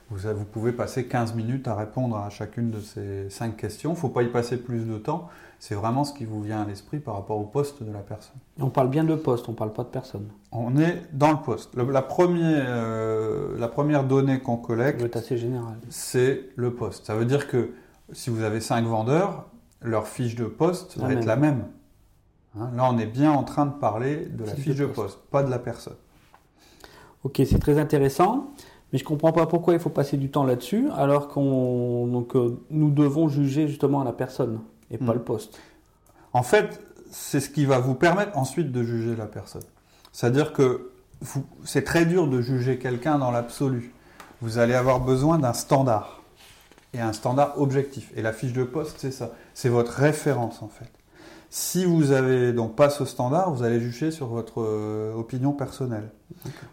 Vous, 0.09 0.19
vous, 0.19 0.45
pouvez 0.45 0.71
passer 0.71 1.05
15 1.05 1.35
minutes 1.35 1.67
à 1.67 1.75
répondre 1.75 2.15
à 2.17 2.29
chacune 2.29 2.71
de 2.71 2.79
ces 2.79 3.29
5 3.29 3.57
questions. 3.57 3.91
Il 3.91 3.93
ne 3.95 3.99
faut 3.99 4.09
pas 4.09 4.23
y 4.23 4.29
passer 4.29 4.57
plus 4.57 4.85
de 4.85 4.97
temps. 4.97 5.27
C'est 5.59 5.75
vraiment 5.75 6.03
ce 6.03 6.13
qui 6.13 6.23
vous 6.23 6.41
vient 6.41 6.61
à 6.61 6.65
l'esprit 6.65 6.99
par 6.99 7.15
rapport 7.15 7.37
au 7.37 7.43
poste 7.43 7.83
de 7.83 7.91
la 7.91 7.99
personne. 7.99 8.37
On 8.59 8.69
parle 8.69 8.89
bien 8.89 9.03
de 9.03 9.15
poste, 9.15 9.49
on 9.49 9.53
ne 9.53 9.57
parle 9.57 9.73
pas 9.73 9.83
de 9.83 9.89
personne. 9.89 10.27
On 10.51 10.77
est 10.77 11.01
dans 11.13 11.31
le 11.31 11.37
poste. 11.37 11.75
la, 11.75 12.01
première, 12.01 12.65
euh, 12.67 13.57
la 13.57 13.67
première 13.67 14.03
donnée 14.03 14.39
qu'on 14.39 14.57
collecte, 14.57 15.01
c'est 15.89 16.49
le 16.55 16.73
poste. 16.73 17.05
Ça 17.05 17.15
veut 17.15 17.25
dire 17.25 17.47
que 17.47 17.71
si 18.13 18.29
vous 18.29 18.43
avez 18.43 18.61
5 18.61 18.85
vendeurs, 18.85 19.45
leur 19.81 20.07
fiche 20.07 20.35
de 20.35 20.45
poste 20.45 20.97
va 20.97 21.11
être 21.13 21.25
la 21.25 21.35
même. 21.35 21.65
Hein, 22.59 22.71
là, 22.75 22.89
on 22.89 22.97
est 22.97 23.05
bien 23.05 23.31
en 23.31 23.43
train 23.43 23.65
de 23.65 23.73
parler 23.73 24.25
de 24.25 24.45
la 24.45 24.55
fiche 24.55 24.75
de 24.75 24.85
poste, 24.85 25.19
pas 25.29 25.43
de 25.43 25.49
la 25.49 25.59
personne. 25.59 25.95
Ok, 27.23 27.41
c'est 27.45 27.59
très 27.59 27.77
intéressant. 27.77 28.51
Mais 28.91 28.99
je 28.99 29.03
ne 29.03 29.07
comprends 29.07 29.33
pas 29.33 29.47
pourquoi 29.47 29.73
il 29.73 29.79
faut 29.79 29.89
passer 29.89 30.15
du 30.15 30.29
temps 30.31 30.45
là-dessus, 30.45 30.89
alors 30.95 31.27
qu'on 31.27 32.07
donc 32.07 32.35
euh, 32.35 32.57
nous 32.69 32.89
devons 32.89 33.27
juger 33.27 33.67
justement 33.67 34.01
la 34.03 34.13
personne 34.13 34.61
et 34.91 34.97
pas 34.97 35.11
hmm. 35.11 35.15
le 35.15 35.21
poste. 35.21 35.59
En 36.31 36.43
fait, 36.43 36.79
c'est 37.11 37.41
ce 37.41 37.49
qui 37.49 37.65
va 37.65 37.79
vous 37.79 37.95
permettre 37.95 38.37
ensuite 38.37 38.71
de 38.71 38.83
juger 38.83 39.15
la 39.15 39.25
personne. 39.25 39.63
C'est-à-dire 40.13 40.53
que 40.53 40.91
c'est 41.65 41.83
très 41.83 42.05
dur 42.05 42.27
de 42.27 42.41
juger 42.41 42.79
quelqu'un 42.79 43.17
dans 43.17 43.31
l'absolu. 43.31 43.93
Vous 44.41 44.57
allez 44.57 44.73
avoir 44.73 45.01
besoin 45.01 45.37
d'un 45.37 45.53
standard 45.53 46.16
et 46.93 46.99
un 46.99 47.13
standard 47.13 47.59
objectif. 47.59 48.11
Et 48.15 48.21
la 48.21 48.33
fiche 48.33 48.53
de 48.53 48.63
poste, 48.63 48.95
c'est 48.99 49.11
ça. 49.11 49.31
C'est 49.53 49.69
votre 49.69 49.91
référence 49.91 50.61
en 50.61 50.67
fait. 50.67 50.91
Si 51.49 51.85
vous 51.85 52.11
avez 52.11 52.51
donc 52.51 52.75
pas 52.75 52.89
ce 52.89 53.05
standard, 53.05 53.51
vous 53.53 53.63
allez 53.63 53.79
juger 53.79 54.11
sur 54.11 54.27
votre 54.27 54.61
euh, 54.61 55.13
opinion 55.13 55.53
personnelle. 55.53 56.09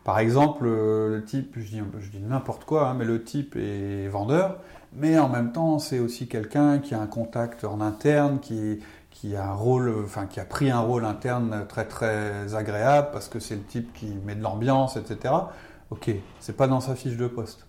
Par 0.03 0.19
exemple, 0.19 0.65
euh, 0.67 1.17
le 1.17 1.25
type, 1.25 1.55
je 1.57 1.69
dis, 1.69 1.83
je 2.01 2.11
dis 2.11 2.19
n'importe 2.21 2.65
quoi, 2.65 2.89
hein, 2.89 2.95
mais 2.99 3.05
le 3.05 3.23
type 3.23 3.55
est 3.55 4.09
vendeur, 4.09 4.59
mais 4.93 5.17
en 5.17 5.29
même 5.29 5.53
temps, 5.53 5.79
c'est 5.79 6.01
aussi 6.01 6.27
quelqu'un 6.27 6.81
qui 6.81 6.93
a 6.95 7.01
un 7.01 7.07
contact 7.07 7.65
en 7.65 7.81
interne, 7.81 8.41
qui, 8.41 8.81
qui 9.11 9.37
a 9.37 9.47
un 9.47 9.55
rôle, 9.55 9.95
enfin 10.05 10.27
qui 10.27 10.41
a 10.41 10.45
pris 10.45 10.71
un 10.71 10.81
rôle 10.81 11.05
interne 11.05 11.67
très 11.69 11.87
très 11.87 12.57
agréable 12.57 13.09
parce 13.13 13.29
que 13.29 13.39
c'est 13.39 13.55
le 13.55 13.63
type 13.63 13.93
qui 13.93 14.07
met 14.27 14.35
de 14.35 14.43
l'ambiance, 14.43 14.97
etc. 14.97 15.35
Ok, 15.91 16.11
c'est 16.41 16.57
pas 16.57 16.67
dans 16.67 16.81
sa 16.81 16.97
fiche 16.97 17.17
de 17.17 17.29
poste 17.29 17.67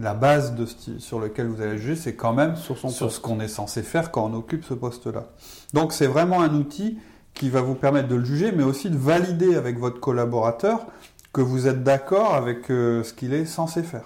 la 0.00 0.14
base 0.14 0.54
de 0.54 0.66
sur 0.98 1.18
lequel 1.18 1.48
vous 1.48 1.60
allez 1.60 1.78
juger, 1.78 1.96
c'est 1.96 2.14
quand 2.14 2.32
même 2.32 2.56
sur, 2.56 2.78
ce 2.78 3.20
qu'on 3.20 3.40
est 3.40 3.48
censé 3.48 3.82
faire 3.82 4.10
quand 4.10 4.30
on 4.30 4.34
occupe 4.34 4.64
ce 4.64 4.74
poste-là. 4.74 5.26
Donc 5.74 5.92
c'est 5.92 6.06
vraiment 6.06 6.40
un 6.40 6.54
outil 6.54 6.98
qui 7.34 7.50
va 7.50 7.60
vous 7.60 7.74
permettre 7.74 8.08
de 8.08 8.14
le 8.14 8.24
juger, 8.24 8.52
mais 8.52 8.62
aussi 8.62 8.90
de 8.90 8.96
valider 8.96 9.56
avec 9.56 9.78
votre 9.78 10.00
collaborateur 10.00 10.86
que 11.32 11.40
vous 11.40 11.66
êtes 11.66 11.82
d'accord 11.82 12.34
avec 12.34 12.70
euh, 12.70 13.02
ce 13.02 13.12
qu'il 13.12 13.32
est 13.34 13.44
censé 13.44 13.82
faire. 13.82 14.04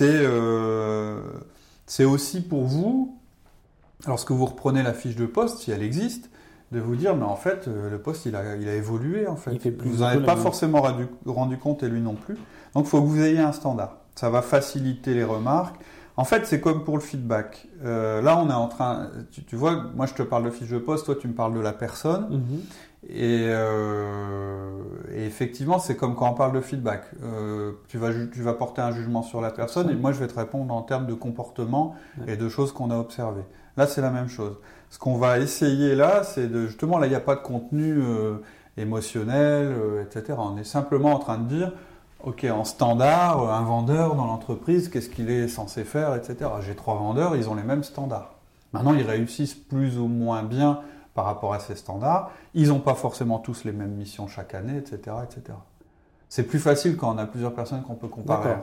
Euh, 0.00 1.20
c'est 1.86 2.04
aussi 2.04 2.40
pour 2.40 2.64
vous, 2.64 3.18
lorsque 4.06 4.30
vous 4.30 4.46
reprenez 4.46 4.82
la 4.82 4.94
fiche 4.94 5.16
de 5.16 5.26
poste, 5.26 5.58
si 5.58 5.70
elle 5.70 5.82
existe, 5.82 6.30
de 6.70 6.80
vous 6.80 6.96
dire, 6.96 7.16
mais 7.16 7.24
en 7.24 7.36
fait, 7.36 7.66
euh, 7.66 7.90
le 7.90 7.98
poste, 7.98 8.26
il 8.26 8.36
a, 8.36 8.56
il 8.56 8.68
a 8.68 8.74
évolué, 8.74 9.26
en 9.26 9.36
fait. 9.36 9.56
vous 9.78 9.98
n'en 9.98 10.06
avez 10.06 10.24
pas 10.24 10.36
forcément 10.36 10.82
rendu 11.26 11.56
compte, 11.56 11.82
et 11.82 11.88
lui 11.88 12.00
non 12.00 12.14
plus. 12.14 12.34
Donc, 12.74 12.84
il 12.84 12.88
faut 12.88 13.00
que 13.00 13.06
vous 13.06 13.22
ayez 13.22 13.38
un 13.38 13.52
standard 13.52 13.96
ça 14.18 14.30
va 14.30 14.42
faciliter 14.42 15.14
les 15.14 15.22
remarques. 15.22 15.76
En 16.16 16.24
fait, 16.24 16.44
c'est 16.44 16.60
comme 16.60 16.82
pour 16.82 16.96
le 16.96 17.02
feedback. 17.02 17.68
Euh, 17.84 18.20
là, 18.20 18.36
on 18.36 18.50
est 18.50 18.52
en 18.52 18.66
train, 18.66 19.10
tu, 19.46 19.54
vois, 19.54 19.84
moi 19.94 20.06
je 20.06 20.14
te 20.14 20.22
parle 20.24 20.44
de 20.44 20.50
fiche 20.50 20.68
de 20.68 20.78
poste, 20.78 21.04
toi 21.04 21.14
tu 21.14 21.28
me 21.28 21.34
parles 21.34 21.54
de 21.54 21.60
la 21.60 21.72
personne. 21.72 22.26
Mhm. 22.28 22.60
Euh, 23.12 24.82
et, 25.14 25.24
effectivement, 25.24 25.78
c'est 25.78 25.94
comme 25.94 26.16
quand 26.16 26.28
on 26.28 26.34
parle 26.34 26.52
de 26.52 26.60
feedback. 26.60 27.04
Euh, 27.22 27.74
tu, 27.86 27.98
vas, 27.98 28.08
tu 28.12 28.42
vas 28.42 28.54
porter 28.54 28.82
un 28.82 28.90
jugement 28.90 29.22
sur 29.22 29.40
la 29.40 29.52
personne 29.52 29.88
et 29.88 29.94
moi 29.94 30.10
je 30.10 30.18
vais 30.18 30.26
te 30.26 30.36
répondre 30.36 30.74
en 30.74 30.82
termes 30.82 31.06
de 31.06 31.14
comportement 31.14 31.94
et 32.26 32.36
de 32.36 32.48
choses 32.48 32.72
qu'on 32.72 32.90
a 32.90 32.96
observées. 32.96 33.44
Là, 33.76 33.86
c'est 33.86 34.00
la 34.00 34.10
même 34.10 34.28
chose. 34.28 34.56
Ce 34.90 34.98
qu'on 34.98 35.16
va 35.16 35.38
essayer 35.38 35.94
là, 35.94 36.24
c'est 36.24 36.50
de 36.50 36.66
justement, 36.66 36.98
là, 36.98 37.06
il 37.06 37.10
n'y 37.10 37.14
a 37.14 37.20
pas 37.20 37.36
de 37.36 37.42
contenu 37.42 38.02
émotionnel, 38.76 39.76
etc. 40.02 40.36
On 40.38 40.56
est 40.56 40.64
simplement 40.64 41.14
en 41.14 41.20
train 41.20 41.38
de 41.38 41.46
dire, 41.46 41.72
Ok, 42.24 42.44
en 42.44 42.64
standard, 42.64 43.52
un 43.52 43.62
vendeur 43.62 44.16
dans 44.16 44.26
l'entreprise, 44.26 44.88
qu'est-ce 44.88 45.08
qu'il 45.08 45.30
est 45.30 45.46
censé 45.46 45.84
faire, 45.84 46.16
etc. 46.16 46.50
J'ai 46.60 46.74
trois 46.74 46.96
vendeurs, 46.96 47.36
ils 47.36 47.48
ont 47.48 47.54
les 47.54 47.62
mêmes 47.62 47.84
standards. 47.84 48.34
Maintenant, 48.72 48.94
ils 48.94 49.02
réussissent 49.02 49.54
plus 49.54 49.98
ou 49.98 50.08
moins 50.08 50.42
bien 50.42 50.80
par 51.14 51.24
rapport 51.24 51.54
à 51.54 51.60
ces 51.60 51.76
standards. 51.76 52.30
Ils 52.54 52.68
n'ont 52.68 52.80
pas 52.80 52.94
forcément 52.94 53.38
tous 53.38 53.64
les 53.64 53.72
mêmes 53.72 53.92
missions 53.94 54.26
chaque 54.26 54.54
année, 54.54 54.76
etc. 54.76 55.16
etc. 55.22 55.56
C'est 56.28 56.42
plus 56.42 56.58
facile 56.58 56.96
quand 56.96 57.14
on 57.14 57.18
a 57.18 57.26
plusieurs 57.26 57.54
personnes 57.54 57.82
qu'on 57.82 57.94
peut 57.94 58.08
comparer. 58.08 58.56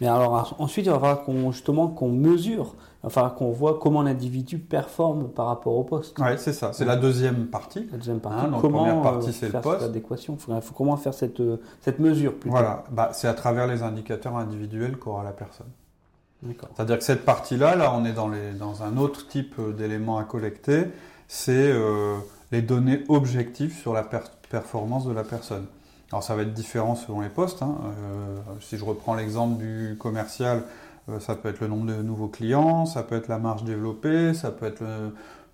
Mais 0.00 0.06
alors 0.06 0.54
ensuite, 0.58 0.86
il 0.86 0.90
va 0.90 0.98
falloir 0.98 1.22
qu'on, 1.24 1.52
justement 1.52 1.88
qu'on 1.88 2.08
mesure, 2.08 2.74
il 3.02 3.04
va 3.04 3.10
falloir 3.10 3.34
qu'on 3.34 3.50
voit 3.50 3.78
comment 3.78 4.02
l'individu 4.02 4.58
performe 4.58 5.28
par 5.28 5.46
rapport 5.46 5.74
au 5.74 5.84
poste. 5.84 6.18
Oui, 6.18 6.30
c'est 6.36 6.52
ça. 6.52 6.72
C'est 6.72 6.84
la 6.84 6.96
deuxième 6.96 7.46
partie. 7.46 7.86
La 7.90 7.98
deuxième 7.98 8.20
partie. 8.20 8.46
Hein, 8.46 8.58
comment 8.60 8.86
la 8.86 8.92
première 8.92 9.12
partie, 9.12 9.28
euh, 9.28 9.32
c'est 9.32 9.52
le 9.52 9.60
poste. 9.60 9.82
L'adéquation. 9.82 10.36
Il 10.48 10.60
faut, 10.60 10.74
comment 10.74 10.96
faire 10.96 11.14
cette, 11.14 11.40
euh, 11.40 11.60
cette 11.80 11.98
mesure 11.98 12.34
plutôt? 12.34 12.56
Voilà. 12.56 12.84
Bah, 12.90 13.10
c'est 13.12 13.28
à 13.28 13.34
travers 13.34 13.66
les 13.66 13.82
indicateurs 13.82 14.36
individuels 14.36 14.96
qu'aura 14.96 15.22
la 15.22 15.32
personne. 15.32 15.68
C'est-à-dire 16.74 16.96
que 16.96 17.04
cette 17.04 17.26
partie-là, 17.26 17.76
là, 17.76 17.92
on 17.94 18.06
est 18.06 18.12
dans, 18.12 18.28
les, 18.28 18.52
dans 18.52 18.82
un 18.82 18.96
autre 18.96 19.28
type 19.28 19.54
euh, 19.58 19.72
d'éléments 19.72 20.16
à 20.16 20.24
collecter. 20.24 20.86
C'est 21.28 21.72
les 22.50 22.60
données 22.60 23.04
objectives 23.08 23.72
sur 23.72 23.92
la 23.92 24.02
performance 24.02 25.06
de 25.06 25.12
la 25.12 25.22
personne. 25.22 25.66
Alors 26.12 26.24
ça 26.24 26.34
va 26.34 26.42
être 26.42 26.52
différent 26.52 26.96
selon 26.96 27.20
les 27.20 27.28
postes. 27.28 27.62
Hein. 27.62 27.76
Euh, 27.84 28.36
si 28.60 28.76
je 28.76 28.84
reprends 28.84 29.14
l'exemple 29.14 29.58
du 29.58 29.96
commercial, 29.98 30.64
euh, 31.08 31.20
ça 31.20 31.36
peut 31.36 31.48
être 31.48 31.60
le 31.60 31.68
nombre 31.68 31.86
de 31.86 32.02
nouveaux 32.02 32.28
clients, 32.28 32.84
ça 32.84 33.04
peut 33.04 33.14
être 33.14 33.28
la 33.28 33.38
marge 33.38 33.62
développée, 33.62 34.34
ça 34.34 34.50
peut 34.50 34.66
être 34.66 34.82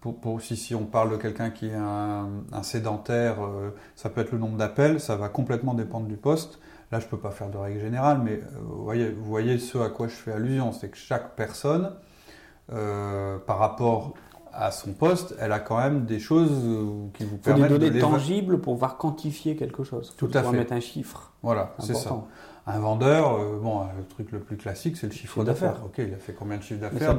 pour, 0.00 0.40
si, 0.40 0.74
on 0.74 0.84
parle 0.84 1.10
de 1.10 1.16
quelqu'un 1.16 1.50
qui 1.50 1.66
est 1.66 1.74
un, 1.74 2.62
sédentaire, 2.62 3.42
euh, 3.42 3.70
ça 3.96 4.08
peut 4.08 4.20
être 4.20 4.30
le 4.30 4.38
nombre 4.38 4.56
d'appels, 4.56 5.00
ça 5.00 5.16
va 5.16 5.28
complètement 5.28 5.74
dépendre 5.74 6.06
du 6.06 6.16
poste. 6.16 6.60
Là, 6.92 7.00
je 7.00 7.06
ne 7.06 7.10
peux 7.10 7.18
pas 7.18 7.32
faire 7.32 7.50
de 7.50 7.58
règle 7.58 7.80
générale, 7.80 8.20
mais 8.24 8.40
vous 8.62 9.24
voyez 9.24 9.58
ce 9.58 9.78
à 9.78 9.88
quoi 9.88 10.06
je 10.06 10.14
fais 10.14 10.32
allusion, 10.32 10.70
c'est 10.70 10.88
que 10.88 10.96
chaque 10.96 11.34
personne, 11.34 11.92
par 12.68 13.58
rapport 13.58 14.14
à 14.58 14.70
son 14.70 14.92
poste, 14.92 15.34
elle 15.38 15.52
a 15.52 15.58
quand 15.58 15.78
même 15.78 16.04
des 16.04 16.18
choses 16.18 16.50
euh, 16.50 17.08
qui 17.14 17.24
vous 17.24 17.36
permettent 17.36 17.72
des 17.72 17.90
données 17.90 18.00
tangibles 18.00 18.60
pour 18.60 18.74
pouvoir 18.74 18.96
quantifier 18.96 19.56
quelque 19.56 19.84
chose. 19.84 20.14
Tout 20.16 20.30
à 20.34 20.42
fait. 20.42 20.56
mettre 20.56 20.72
un 20.72 20.80
chiffre. 20.80 21.32
Voilà, 21.42 21.74
c'est 21.78 21.94
ça. 21.94 22.24
Un 22.68 22.80
vendeur, 22.80 23.36
euh, 23.36 23.60
bon, 23.62 23.82
le 23.96 24.04
truc 24.04 24.32
le 24.32 24.40
plus 24.40 24.56
classique, 24.56 24.96
c'est 24.96 25.06
le 25.06 25.12
chiffre 25.12 25.44
d'affaires. 25.44 25.82
Ok, 25.84 25.98
il 25.98 26.12
a 26.12 26.16
fait 26.16 26.32
combien 26.32 26.56
de 26.56 26.62
chiffre 26.62 26.80
d'affaires 26.80 27.16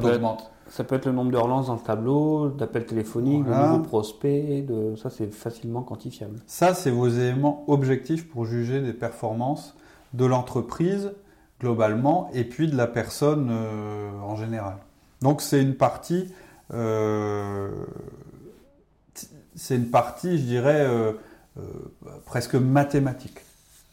ça, 0.70 0.84
peut 0.84 0.96
être 0.96 1.06
le 1.06 1.14
nombre 1.14 1.32
de 1.32 1.38
relances 1.38 1.68
dans 1.68 1.76
le 1.76 1.80
tableau, 1.80 2.50
d'appels 2.50 2.86
téléphoniques, 2.86 3.46
de 3.46 3.54
nouveaux 3.54 3.84
prospects, 3.84 4.66
de... 4.66 4.98
ça 4.98 5.10
c'est 5.10 5.34
facilement 5.34 5.82
quantifiable. 5.82 6.40
Ça, 6.46 6.74
c'est 6.74 6.92
vos 6.92 7.08
éléments 7.08 7.64
objectifs 7.68 8.28
pour 8.28 8.44
juger 8.44 8.82
des 8.82 8.92
performances 8.92 9.78
de 10.14 10.26
l'entreprise 10.26 11.14
globalement 11.62 12.30
et 12.34 12.44
puis 12.44 12.68
de 12.68 12.76
la 12.76 12.88
personne 12.88 13.50
euh, 13.50 14.10
en 14.22 14.36
général. 14.36 14.76
Donc 15.22 15.42
c'est 15.42 15.62
une 15.62 15.76
partie 15.76 16.26
euh, 16.26 16.47
c'est 19.56 19.76
une 19.76 19.90
partie, 19.90 20.38
je 20.38 20.44
dirais, 20.44 20.82
euh, 20.82 21.14
euh, 21.58 21.62
presque 22.26 22.56
mathématique. 22.56 23.40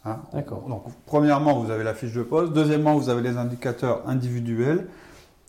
Hein. 0.05 0.19
D'accord. 0.33 0.65
Donc, 0.69 0.83
premièrement, 1.05 1.59
vous 1.59 1.71
avez 1.71 1.83
la 1.83 1.93
fiche 1.93 2.13
de 2.13 2.23
poste. 2.23 2.53
Deuxièmement, 2.53 2.95
vous 2.95 3.09
avez 3.09 3.21
les 3.21 3.37
indicateurs 3.37 4.07
individuels. 4.07 4.87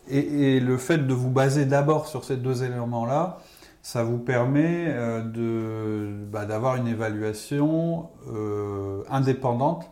Et, 0.09 0.61
le 0.61 0.77
fait 0.79 0.99
de 0.99 1.13
vous 1.13 1.31
baser 1.31 1.67
d'abord 1.67 2.07
sur 2.07 2.25
ces 2.25 2.37
deux 2.37 2.63
éléments-là, 2.63 3.41
ça 3.83 4.05
vous 4.05 4.19
permet 4.19 4.95
bah, 6.31 6.45
d'avoir 6.45 6.77
une 6.77 6.87
évaluation 6.87 8.09
indépendante 9.11 9.91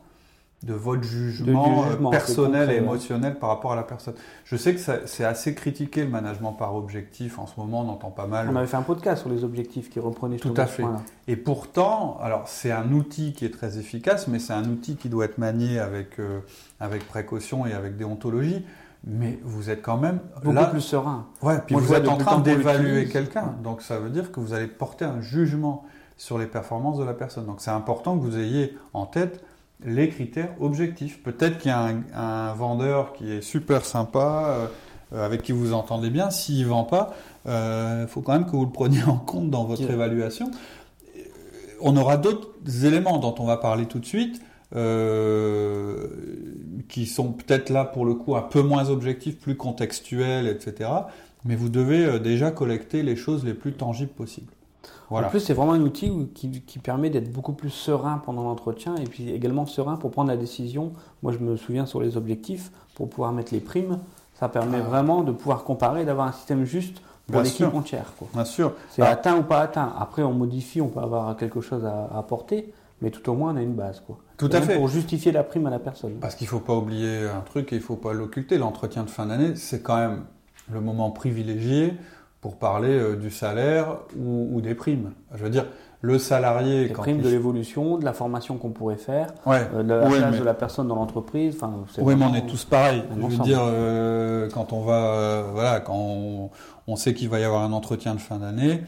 de 0.64 0.72
votre 0.72 1.03
jugement, 1.03 1.85
euh, 1.85 2.11
personnel 2.11 2.70
et 2.70 2.77
émotionnel 2.77 3.38
par 3.38 3.50
rapport 3.50 3.72
à 3.72 3.77
la 3.77 3.83
personne. 3.83 4.14
Je 4.44 4.57
sais 4.57 4.74
que 4.74 4.81
c'est 5.05 5.24
assez 5.24 5.55
critiqué 5.55 6.03
le 6.03 6.09
management 6.09 6.53
par 6.53 6.74
objectif 6.74 7.38
en 7.38 7.46
ce 7.46 7.61
moment, 7.61 7.83
on 7.83 7.90
entend 7.90 8.11
pas 8.11 8.27
mal. 8.27 8.48
On 8.50 8.57
avait 8.57 8.66
fait 8.66 8.77
un 8.77 8.83
podcast 8.83 9.22
sur 9.22 9.31
les 9.31 9.44
objectifs 9.44 9.90
qui 9.90 10.00
reprenait 10.00 10.38
tout 10.38 10.55
à 10.57 10.66
fait. 10.66 10.85
Et 11.29 11.37
pourtant, 11.37 12.18
alors 12.22 12.48
c'est 12.48 12.72
un 12.72 12.92
outil 12.92 13.35
qui 13.35 13.44
est 13.44 13.50
très 13.50 13.79
efficace, 13.79 14.27
mais 14.27 14.38
c'est 14.38 14.55
un 14.55 14.64
outil 14.64 14.96
qui 14.96 15.09
doit 15.09 15.27
être 15.27 15.38
manié 15.38 15.79
avec 15.79 16.18
euh, 16.18 16.40
avec 16.81 17.07
précaution 17.07 17.66
et 17.66 17.72
avec 17.72 17.96
déontologie. 17.96 18.64
Mais 19.07 19.38
vous 19.44 19.68
êtes 19.68 19.83
quand 19.83 19.98
même 19.98 20.18
beaucoup 20.42 20.70
plus 20.70 20.81
serein. 20.81 21.27
Ouais, 21.42 21.59
puis 21.66 21.77
vous 21.77 21.92
êtes 21.92 22.09
en 22.09 22.16
train 22.16 22.40
d'évaluer 22.40 23.07
quelqu'un, 23.07 23.55
donc 23.62 23.83
ça 23.83 23.98
veut 23.98 24.09
dire 24.09 24.33
que 24.33 24.40
vous 24.40 24.55
allez 24.55 24.66
porter 24.66 25.05
un 25.05 25.20
jugement 25.20 25.85
sur 26.16 26.38
les 26.38 26.46
performances 26.46 26.98
de 26.98 27.05
la 27.05 27.12
personne. 27.12 27.44
Donc 27.44 27.57
c'est 27.59 27.70
important 27.70 28.16
que 28.16 28.22
vous 28.22 28.38
ayez 28.38 28.79
en 28.94 29.05
tête 29.05 29.44
les 29.85 30.09
critères 30.09 30.51
objectifs. 30.61 31.23
Peut-être 31.23 31.59
qu'il 31.59 31.71
y 31.71 31.75
a 31.75 31.91
un, 32.15 32.55
vendeur 32.55 33.13
qui 33.13 33.31
est 33.31 33.41
super 33.41 33.85
sympa, 33.85 34.71
euh, 35.13 35.25
avec 35.25 35.43
qui 35.43 35.53
vous 35.53 35.73
entendez 35.73 36.11
bien. 36.11 36.31
S'il 36.31 36.63
ne 36.63 36.69
vend 36.69 36.85
pas, 36.85 37.15
il 37.45 37.51
euh, 37.51 38.07
faut 38.07 38.21
quand 38.21 38.33
même 38.33 38.47
que 38.47 38.53
vous 38.53 38.65
le 38.65 38.73
preniez 38.73 39.03
en 39.07 39.17
compte 39.17 39.51
dans 39.51 39.65
votre 39.65 39.91
évaluation. 39.91 40.51
On 41.81 41.97
aura 41.97 42.17
d'autres 42.17 42.85
éléments 42.85 43.19
dont 43.19 43.35
on 43.39 43.45
va 43.45 43.57
parler 43.57 43.87
tout 43.87 43.99
de 43.99 44.07
suite. 44.07 44.41
Euh, 44.75 46.09
qui 46.89 47.07
sont 47.07 47.31
peut-être 47.31 47.71
là 47.71 47.85
pour 47.85 48.05
le 48.05 48.15
coup 48.15 48.35
un 48.35 48.43
peu 48.43 48.61
moins 48.61 48.89
objectifs, 48.89 49.39
plus 49.39 49.57
contextuels, 49.57 50.49
etc. 50.49 50.91
Mais 51.45 51.55
vous 51.55 51.69
devez 51.69 52.19
déjà 52.19 52.51
collecter 52.51 53.05
les 53.05 53.15
choses 53.15 53.45
les 53.45 53.55
plus 53.55 53.75
tangibles 53.75 54.11
possibles. 54.11 54.51
En 55.11 55.23
plus, 55.29 55.40
c'est 55.40 55.55
vraiment 55.55 55.73
un 55.73 55.81
outil 55.81 56.11
qui, 56.35 56.79
permet 56.79 57.11
d'être 57.11 57.33
beaucoup 57.33 57.53
plus 57.53 57.71
serein 57.71 58.23
pendant 58.25 58.43
l'entretien 58.45 58.97
et 58.97 59.05
puis 59.05 59.31
également 59.31 59.67
serein 59.67 59.97
pour 59.97 60.11
prendre 60.11 60.29
la 60.29 60.37
décision. 60.37 60.93
Moi, 61.23 61.33
je 61.33 61.38
me 61.38 61.57
souviens 61.57 61.87
sur 61.87 62.01
les 62.01 62.17
objectifs, 62.17 62.71
pour 62.95 63.09
pouvoir 63.09 63.33
mettre 63.33 63.53
les 63.53 63.61
primes, 63.61 63.99
ça 64.35 64.49
permet 64.49 64.79
ah. 64.79 64.88
vraiment 64.88 65.23
de 65.23 65.33
pouvoir 65.33 65.64
comparer, 65.64 66.05
d'avoir 66.05 66.27
un 66.27 66.33
système 66.33 66.64
juste 66.64 67.01
pour 67.31 67.40
l'équipe 67.40 67.73
entière. 67.75 68.12
Bien 68.33 68.45
sûr. 68.45 68.73
C'est 68.90 69.03
ah. 69.03 69.11
atteint 69.11 69.37
ou 69.37 69.43
pas 69.43 69.61
atteint. 69.61 69.93
Après, 69.99 70.23
on 70.23 70.33
modifie, 70.33 70.81
on 70.81 70.88
peut 70.88 71.01
avoir 71.01 71.37
quelque 71.37 71.61
chose 71.61 71.85
à, 71.85 72.11
apporter, 72.17 72.73
mais 73.01 73.11
tout 73.11 73.29
au 73.31 73.35
moins, 73.35 73.55
on 73.55 73.57
a 73.57 73.62
une 73.62 73.75
base. 73.75 74.03
Quoi. 74.07 74.19
Tout 74.37 74.51
à 74.53 74.61
fait. 74.61 74.77
Pour 74.77 74.88
justifier 74.88 75.33
la 75.33 75.45
prime 75.45 75.67
à 75.67 75.71
la 75.71 75.79
personne. 75.79 76.14
Parce 76.21 76.35
qu'il 76.35 76.47
ne 76.47 76.51
faut 76.51 76.61
pas 76.61 76.75
oublier 76.75 77.27
un 77.29 77.40
truc 77.40 77.73
et 77.73 77.77
il 77.77 77.81
ne 77.81 77.85
faut 77.85 77.97
pas 77.97 78.12
l'occulter. 78.12 78.59
L'entretien 78.59 79.05
de 79.05 79.11
fin 79.11 79.27
d'année, 79.27 79.57
c'est 79.57 79.83
quand 79.83 79.97
même 79.97 80.25
le 80.73 80.81
moment 80.81 81.11
privilégié 81.11 81.95
pour 82.45 82.57
parler 82.57 82.91
euh, 82.91 83.17
du 83.17 83.31
salaire 83.31 84.01
ou, 84.19 84.61
des 84.61 84.75
primes. 84.75 85.13
Je 85.35 85.43
veux 85.43 85.49
dire, 85.49 85.65
le 86.03 86.19
salarié... 86.19 86.89
Les 86.89 86.93
primes 86.93 87.23
de 87.23 87.29
l'évolution, 87.31 87.97
de 87.97 88.05
la 88.05 88.13
formation 88.13 88.59
qu'on 88.59 88.69
pourrait 88.69 88.99
faire, 88.99 89.29
euh, 89.47 89.83
de 89.83 89.95
la 89.95 90.07
place 90.11 90.39
de 90.39 90.45
la 90.45 90.53
personne 90.53 90.87
dans 90.87 90.95
l'entreprise. 90.95 91.57
Oui, 91.97 92.15
mais 92.15 92.27
on 92.27 92.35
est 92.35 92.45
tous 92.47 92.67
pareils. 92.67 93.03
Je 93.17 93.27
veux 93.27 93.45
dire, 93.45 93.63
euh, 93.63 94.51
quand 94.53 94.75
on 94.75 94.83
va... 94.83 95.47
voilà, 95.55 95.81
quand 95.81 95.97
on, 96.87 96.97
sait 96.97 97.15
qu'il 97.15 97.31
va 97.31 97.41
y 97.41 97.45
avoir 97.45 97.63
un 97.63 97.73
entretien 97.73 98.15
de 98.15 98.21
fin 98.21 98.37
d'année, 98.37 98.83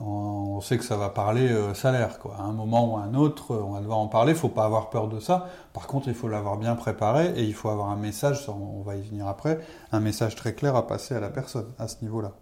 on 0.00 0.62
sait 0.62 0.78
que 0.78 0.84
ça 0.84 0.96
va 0.96 1.10
parler 1.10 1.50
salaire. 1.74 2.18
Quoi. 2.18 2.36
À 2.38 2.44
un 2.44 2.54
moment 2.54 2.94
ou 2.94 2.96
à 2.96 3.02
un 3.02 3.12
autre, 3.12 3.54
on 3.54 3.72
va 3.72 3.80
devoir 3.80 3.98
en 3.98 4.08
parler. 4.08 4.32
Il 4.32 4.36
ne 4.36 4.40
faut 4.40 4.48
pas 4.48 4.64
avoir 4.64 4.88
peur 4.88 5.08
de 5.08 5.20
ça. 5.20 5.48
Par 5.74 5.86
contre, 5.86 6.08
il 6.08 6.14
faut 6.14 6.28
l'avoir 6.28 6.56
bien 6.56 6.76
préparé 6.76 7.30
et 7.36 7.44
il 7.44 7.52
faut 7.52 7.68
avoir 7.68 7.90
un 7.90 7.96
message, 7.96 8.48
on 8.48 8.80
va 8.80 8.96
y 8.96 9.02
venir 9.02 9.28
après, 9.28 9.60
un 9.92 10.00
message 10.00 10.34
très 10.34 10.54
clair 10.54 10.76
à 10.76 10.86
passer 10.86 11.14
à 11.14 11.20
la 11.20 11.28
personne 11.28 11.66
à 11.78 11.88
ce 11.88 11.96
niveau-là. 12.00 12.32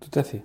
Tout 0.00 0.18
à 0.18 0.22
fait. 0.22 0.44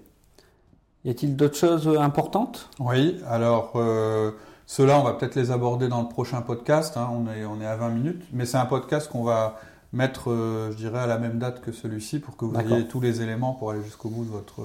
Y 1.06 1.10
a-t-il 1.10 1.36
d'autres 1.36 1.58
choses 1.58 1.88
euh, 1.88 2.00
importantes? 2.00 2.70
Oui, 2.80 3.20
alors 3.28 3.74
euh, 3.76 4.32
ceux-là, 4.68 5.00
on 5.00 5.04
va 5.04 5.14
peut-être 5.14 5.36
les 5.36 5.52
aborder 5.52 5.90
dans 5.90 6.02
le 6.02 6.08
prochain 6.08 6.42
podcast. 6.42 6.96
Hein. 6.96 7.10
on, 7.12 7.30
est, 7.32 7.46
on 7.46 7.60
est 7.62 7.66
à 7.66 7.76
20 7.76 7.90
minutes, 7.90 8.24
mais 8.32 8.46
c'est 8.46 8.58
un 8.58 8.66
podcast 8.66 9.10
qu'on 9.12 9.24
va 9.24 9.60
mettre, 9.92 10.32
euh, 10.32 10.72
je 10.72 10.78
dirais, 10.78 11.00
à 11.00 11.08
la 11.08 11.18
même 11.18 11.40
date 11.40 11.62
que 11.62 11.72
celui-ci 11.72 12.20
pour 12.20 12.38
que 12.38 12.46
vous 12.46 12.58
ayez 12.58 12.88
tous 12.88 13.02
les 13.02 13.22
éléments 13.22 13.54
pour 13.54 13.72
aller 13.72 13.84
jusqu'au 13.84 14.10
bout 14.10 14.24
de 14.24 14.30
votre, 14.30 14.62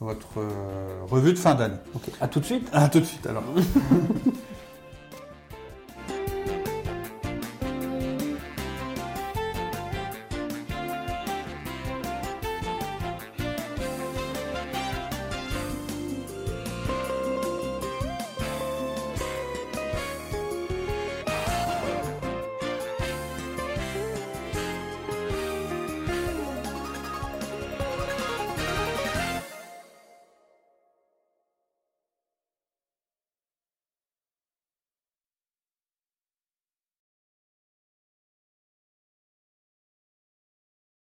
votre 0.00 0.40
revue 1.08 1.34
de 1.34 1.38
fin 1.38 1.54
d'année. 1.54 1.76
Ok, 1.94 2.10
À 2.20 2.26
tout 2.26 2.40
de 2.40 2.46
suite 2.46 2.68
À 2.72 2.88
tout 2.88 3.00
de 3.00 3.04
suite 3.04 3.26
alors. 3.26 3.44